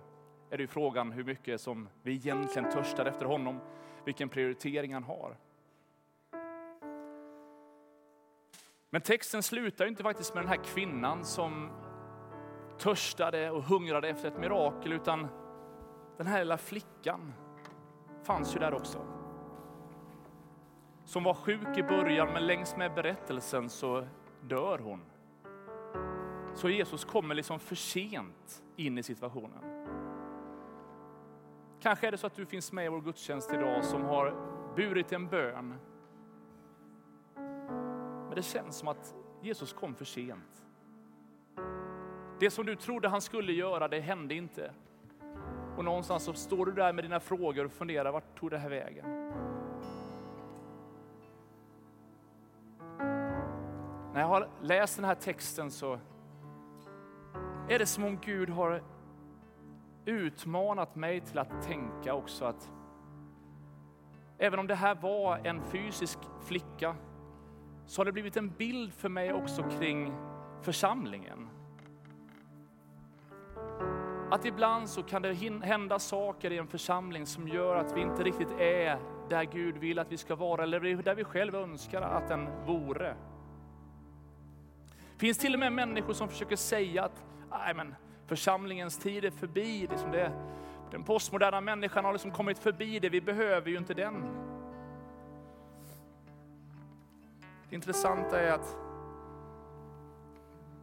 är 0.51 0.59
det 0.59 0.67
frågan 0.67 1.13
hur 1.13 1.25
mycket 1.25 1.61
som 1.61 1.89
vi 2.03 2.13
egentligen 2.13 2.71
törstar 2.71 3.07
efter 3.07 3.27
honom, 3.27 3.61
vilken 4.05 4.29
prioritering 4.29 4.95
han 4.95 5.05
har. 5.05 5.37
Men 8.95 9.03
texten 9.03 9.43
slutar 9.43 9.87
inte 9.87 10.03
faktiskt 10.03 10.35
med 10.35 10.43
den 10.43 10.49
här 10.49 10.65
kvinnan 10.65 11.25
som 11.25 11.71
törstade 12.79 13.51
och 13.51 13.63
hungrade 13.63 14.09
efter 14.09 14.29
ett 14.29 14.39
mirakel, 14.39 14.93
utan 14.93 15.27
den 16.17 16.27
här 16.27 16.39
lilla 16.39 16.59
flickan 16.59 17.33
fanns 18.23 18.57
ju 18.57 18.61
där 18.61 18.75
också. 18.75 18.99
Som 21.05 21.25
var 21.25 21.35
sjuk 21.35 21.79
i 21.79 21.83
början, 21.83 22.33
men 22.33 22.47
längs 22.47 22.77
med 22.77 22.95
berättelsen 22.95 23.71
så 23.71 24.07
dör 24.41 24.79
hon. 24.79 25.01
Så 26.55 26.69
Jesus 26.69 27.05
kommer 27.05 27.35
liksom 27.35 27.61
för 27.61 27.75
sent 27.75 28.63
in 28.77 28.99
i 28.99 29.03
situationen. 29.03 29.91
Kanske 31.81 32.07
är 32.07 32.11
det 32.11 32.19
så 32.19 32.27
att 32.27 32.37
du 32.37 32.47
finns 32.47 32.73
med 32.73 32.85
i 32.85 32.89
vår 32.89 33.01
gudstjänst 33.01 33.53
idag 33.53 33.85
som 33.85 34.03
har 34.03 34.35
burit 34.77 35.13
en 35.13 35.29
bön 35.29 35.75
men 38.35 38.43
det 38.43 38.49
känns 38.49 38.77
som 38.77 38.89
att 38.89 39.15
Jesus 39.43 39.73
kom 39.73 39.95
för 39.95 40.05
sent. 40.05 40.65
Det 42.41 42.51
som 42.51 42.67
du 42.67 42.77
trodde 42.77 43.09
han 43.09 43.21
skulle 43.21 43.53
göra, 43.53 43.89
det 43.89 44.01
hände 44.01 44.35
inte. 44.35 44.73
Och 45.77 45.85
någonstans 45.85 46.25
så 46.25 46.33
står 46.33 46.67
du 46.67 46.73
där 46.73 46.93
med 46.93 47.05
dina 47.05 47.21
frågor 47.21 47.65
och 47.65 47.73
funderar, 47.73 48.13
vart 48.13 48.39
tog 48.39 48.51
det 48.51 48.59
här 48.59 48.69
vägen? 48.69 49.05
När 54.13 54.21
jag 54.21 54.27
har 54.27 54.49
läst 54.61 54.97
den 54.97 55.05
här 55.05 55.15
texten 55.15 55.71
så 55.71 55.99
är 57.69 57.79
det 57.79 57.87
som 57.87 58.05
om 58.05 58.19
Gud 58.19 58.51
har 58.51 58.83
utmanat 60.05 60.97
mig 60.97 61.21
till 61.21 61.39
att 61.39 61.63
tänka 61.63 62.15
också 62.15 62.45
att 62.45 62.71
även 64.39 64.59
om 64.59 64.67
det 64.67 64.75
här 64.75 64.95
var 64.95 65.41
en 65.45 65.63
fysisk 65.63 66.19
flicka 66.45 66.97
så 67.87 68.01
har 68.01 68.05
det 68.05 68.13
blivit 68.13 68.37
en 68.37 68.51
bild 68.51 68.93
för 68.95 69.09
mig 69.09 69.33
också 69.33 69.63
kring 69.63 70.13
församlingen. 70.63 71.49
Att 74.31 74.45
ibland 74.45 74.89
så 74.89 75.03
kan 75.03 75.23
det 75.23 75.35
hända 75.63 75.99
saker 75.99 76.51
i 76.51 76.59
en 76.59 76.67
församling 76.67 77.27
som 77.27 77.49
gör 77.49 77.77
att 77.77 77.97
vi 77.97 78.01
inte 78.01 78.23
riktigt 78.23 78.51
är 78.59 78.99
där 79.29 79.45
Gud 79.45 79.77
vill 79.77 79.99
att 79.99 80.13
vi 80.13 80.17
ska 80.17 80.35
vara, 80.35 80.63
eller 80.63 81.03
där 81.03 81.15
vi 81.15 81.25
själva 81.25 81.59
önskar 81.59 82.03
att 82.03 82.29
den 82.29 82.49
vore. 82.67 83.17
Det 85.13 85.19
finns 85.19 85.39
till 85.39 85.55
och 85.55 85.61
med 85.61 85.73
människor 85.73 86.13
som 86.13 86.29
försöker 86.29 86.57
säga 86.57 87.05
att 87.05 87.25
Nej, 87.51 87.75
men 87.75 87.95
församlingens 88.27 88.99
tid 88.99 89.25
är 89.25 89.31
förbi. 89.31 89.87
Det 89.91 90.11
det, 90.13 90.33
den 90.91 91.05
postmoderna 91.05 91.61
människan 91.61 92.05
har 92.05 92.13
liksom 92.13 92.31
kommit 92.31 92.59
förbi 92.59 92.99
det, 92.99 93.09
vi 93.09 93.21
behöver 93.21 93.71
ju 93.71 93.79
inte 93.79 93.95
den. 93.95 94.25
Det 97.75 97.77
intressanta 97.77 98.41
är 98.41 98.53
att 98.53 98.77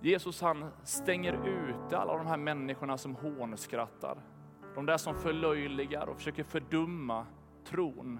Jesus 0.02 0.42
han 0.42 0.72
stänger 0.84 1.34
ute 1.48 1.98
alla 1.98 2.18
de 2.18 2.28
här 2.28 2.38
människorna 2.38 2.98
som 2.98 3.16
hånskrattar. 3.16 4.18
De 4.76 4.86
där 4.86 4.98
som 4.98 5.16
förlöjligar 5.16 6.08
och 6.08 6.18
försöker 6.18 6.44
fördumma 6.44 7.26
tron. 7.66 8.20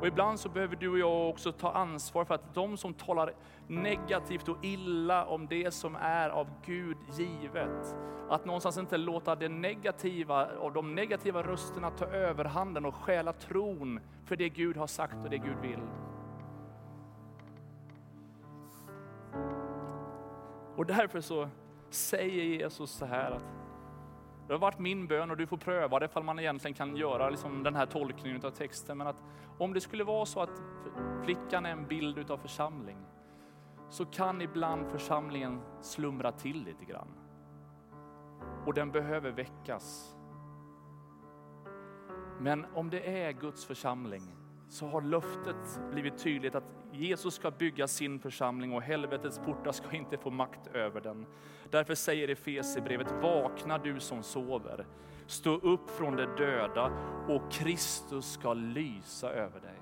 Och 0.00 0.06
ibland 0.06 0.40
så 0.40 0.48
behöver 0.48 0.76
du 0.76 0.88
och 0.88 0.98
jag 0.98 1.30
också 1.30 1.52
ta 1.52 1.72
ansvar 1.72 2.24
för 2.24 2.34
att 2.34 2.54
de 2.54 2.76
som 2.76 2.94
talar 2.94 3.32
negativt 3.66 4.48
och 4.48 4.64
illa 4.64 5.26
om 5.26 5.46
det 5.46 5.70
som 5.70 5.96
är 5.96 6.30
av 6.30 6.50
Gud 6.64 6.96
givet, 7.18 7.96
att 8.28 8.44
någonstans 8.44 8.78
inte 8.78 8.96
låta 8.96 9.36
det 9.36 9.48
negativa 9.48 10.46
och 10.46 10.72
de 10.72 10.94
negativa 10.94 11.42
rösterna 11.42 11.90
ta 11.90 12.06
överhanden 12.06 12.84
och 12.84 12.94
stjäla 12.94 13.32
tron 13.32 14.00
för 14.24 14.36
det 14.36 14.48
Gud 14.48 14.76
har 14.76 14.86
sagt 14.86 15.16
och 15.24 15.30
det 15.30 15.38
Gud 15.38 15.58
vill. 15.62 15.80
Och 20.76 20.86
därför 20.86 21.20
så 21.20 21.48
säger 21.90 22.44
Jesus 22.44 22.90
så 22.90 23.06
här 23.06 23.30
att 23.30 23.56
det 24.46 24.52
har 24.54 24.60
varit 24.60 24.78
min 24.78 25.06
bön 25.06 25.30
och 25.30 25.36
du 25.36 25.46
får 25.46 25.56
pröva 25.56 25.98
det 25.98 26.04
ifall 26.04 26.22
man 26.22 26.38
egentligen 26.38 26.74
kan 26.74 26.96
göra 26.96 27.30
liksom 27.30 27.62
den 27.62 27.74
här 27.74 27.86
tolkningen 27.86 28.44
av 28.44 28.50
texten. 28.50 28.98
Men 28.98 29.06
att 29.06 29.22
om 29.58 29.74
det 29.74 29.80
skulle 29.80 30.04
vara 30.04 30.26
så 30.26 30.40
att 30.40 30.62
flickan 31.24 31.66
är 31.66 31.70
en 31.70 31.86
bild 31.86 32.18
utav 32.18 32.38
församling 32.38 32.98
så 33.88 34.04
kan 34.04 34.42
ibland 34.42 34.86
församlingen 34.90 35.60
slumra 35.80 36.32
till 36.32 36.64
lite 36.64 36.84
grann. 36.84 37.08
Och 38.66 38.74
den 38.74 38.90
behöver 38.90 39.30
väckas. 39.30 40.16
Men 42.40 42.66
om 42.74 42.90
det 42.90 43.22
är 43.22 43.32
Guds 43.32 43.64
församling 43.64 44.22
så 44.68 44.86
har 44.86 45.00
löftet 45.00 45.80
blivit 45.92 46.18
tydligt 46.18 46.54
att 46.54 46.64
Jesus 46.92 47.34
ska 47.34 47.50
bygga 47.50 47.88
sin 47.88 48.18
församling 48.18 48.72
och 48.72 48.82
helvetets 48.82 49.38
portar 49.38 49.72
ska 49.72 49.96
inte 49.96 50.16
få 50.16 50.30
makt 50.30 50.66
över 50.74 51.00
den. 51.00 51.26
Därför 51.70 51.94
säger 51.94 52.28
Efesierbrevet, 52.28 53.12
vakna 53.22 53.78
du 53.78 54.00
som 54.00 54.22
sover. 54.22 54.86
Stå 55.26 55.54
upp 55.54 55.90
från 55.90 56.16
de 56.16 56.24
döda 56.24 56.92
och 57.28 57.52
Kristus 57.52 58.32
ska 58.32 58.54
lysa 58.54 59.30
över 59.30 59.60
dig. 59.60 59.74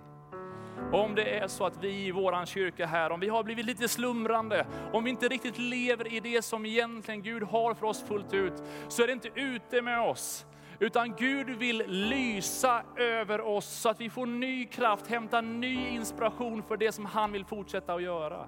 Om 0.92 1.14
det 1.14 1.38
är 1.38 1.48
så 1.48 1.66
att 1.66 1.84
vi 1.84 2.06
i 2.06 2.10
våran 2.10 2.46
kyrka 2.46 2.86
här, 2.86 3.10
om 3.10 3.20
vi 3.20 3.28
har 3.28 3.44
blivit 3.44 3.66
lite 3.66 3.88
slumrande, 3.88 4.66
om 4.92 5.04
vi 5.04 5.10
inte 5.10 5.28
riktigt 5.28 5.58
lever 5.58 6.14
i 6.14 6.20
det 6.20 6.42
som 6.42 6.66
egentligen 6.66 7.22
Gud 7.22 7.42
har 7.42 7.74
för 7.74 7.86
oss 7.86 8.02
fullt 8.02 8.32
ut, 8.34 8.62
så 8.88 9.02
är 9.02 9.06
det 9.06 9.12
inte 9.12 9.30
ute 9.34 9.82
med 9.82 10.00
oss. 10.00 10.46
Utan 10.78 11.14
Gud 11.16 11.50
vill 11.50 11.82
lysa 11.86 12.82
över 12.96 13.40
oss 13.40 13.66
så 13.66 13.88
att 13.88 14.00
vi 14.00 14.10
får 14.10 14.26
ny 14.26 14.66
kraft, 14.66 15.06
hämta 15.06 15.40
ny 15.40 15.88
inspiration 15.88 16.62
för 16.62 16.76
det 16.76 16.92
som 16.92 17.06
han 17.06 17.32
vill 17.32 17.44
fortsätta 17.44 17.94
att 17.94 18.02
göra. 18.02 18.46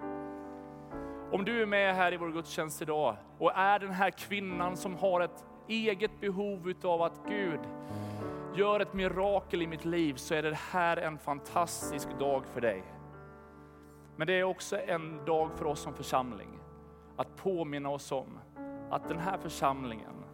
Om 1.33 1.45
du 1.45 1.63
är 1.63 1.67
med 1.67 1.95
här 1.95 2.13
i 2.13 2.17
vår 2.17 2.29
gudstjänst 2.29 2.83
idag 2.83 3.17
och 3.39 3.53
är 3.57 3.79
den 3.79 3.91
här 3.91 4.11
kvinnan 4.11 4.77
som 4.77 4.95
har 4.95 5.21
ett 5.21 5.45
eget 5.69 6.21
behov 6.21 6.71
utav 6.71 7.03
att 7.03 7.21
Gud 7.29 7.61
gör 8.57 8.81
ett 8.81 8.95
mirakel 8.95 9.63
i 9.63 9.67
mitt 9.67 9.85
liv 9.85 10.15
så 10.15 10.35
är 10.35 10.43
det 10.43 10.55
här 10.55 10.97
en 10.97 11.19
fantastisk 11.19 12.09
dag 12.19 12.47
för 12.47 12.61
dig. 12.61 12.85
Men 14.17 14.27
det 14.27 14.33
är 14.33 14.45
också 14.45 14.79
en 14.81 15.25
dag 15.25 15.51
för 15.59 15.65
oss 15.65 15.81
som 15.81 15.95
församling 15.95 16.59
att 17.17 17.37
påminna 17.37 17.89
oss 17.89 18.13
om 18.13 18.39
att 18.91 19.09
den 19.09 19.19
här 19.19 19.39
församlingen, 19.39 20.25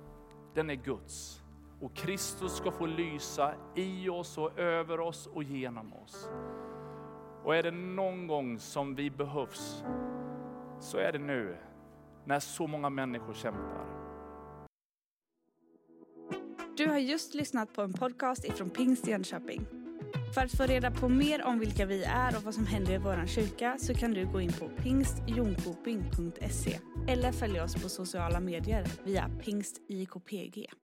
den 0.54 0.70
är 0.70 0.74
Guds. 0.74 1.41
Och 1.82 1.94
Kristus 1.94 2.56
ska 2.56 2.70
få 2.70 2.86
lysa 2.86 3.54
i 3.74 4.08
oss 4.08 4.38
och 4.38 4.58
över 4.58 5.00
oss 5.00 5.26
och 5.26 5.42
genom 5.42 5.92
oss. 5.92 6.28
Och 7.44 7.56
är 7.56 7.62
det 7.62 7.70
någon 7.70 8.26
gång 8.26 8.58
som 8.58 8.94
vi 8.94 9.10
behövs, 9.10 9.84
så 10.80 10.98
är 10.98 11.12
det 11.12 11.18
nu, 11.18 11.56
när 12.24 12.40
så 12.40 12.66
många 12.66 12.90
människor 12.90 13.34
kämpar. 13.34 13.86
Du 16.76 16.88
har 16.88 16.98
just 16.98 17.34
lyssnat 17.34 17.74
på 17.74 17.82
en 17.82 17.92
podcast 17.92 18.44
ifrån 18.44 18.70
Pingst 18.70 19.06
Jönköping. 19.06 19.66
För 20.34 20.40
att 20.40 20.56
få 20.56 20.62
reda 20.62 20.90
på 20.90 21.08
mer 21.08 21.44
om 21.44 21.58
vilka 21.58 21.86
vi 21.86 22.04
är 22.04 22.36
och 22.36 22.42
vad 22.42 22.54
som 22.54 22.66
händer 22.66 22.92
i 22.92 22.98
vår 22.98 23.26
kyrka 23.26 23.76
så 23.78 23.94
kan 23.94 24.10
du 24.10 24.26
gå 24.26 24.40
in 24.40 24.52
på 24.52 24.68
pingstjonkoping.se 24.68 26.78
eller 27.08 27.32
följa 27.32 27.64
oss 27.64 27.82
på 27.82 27.88
sociala 27.88 28.40
medier 28.40 28.86
via 29.04 29.30
pingstjkpg. 29.44 30.81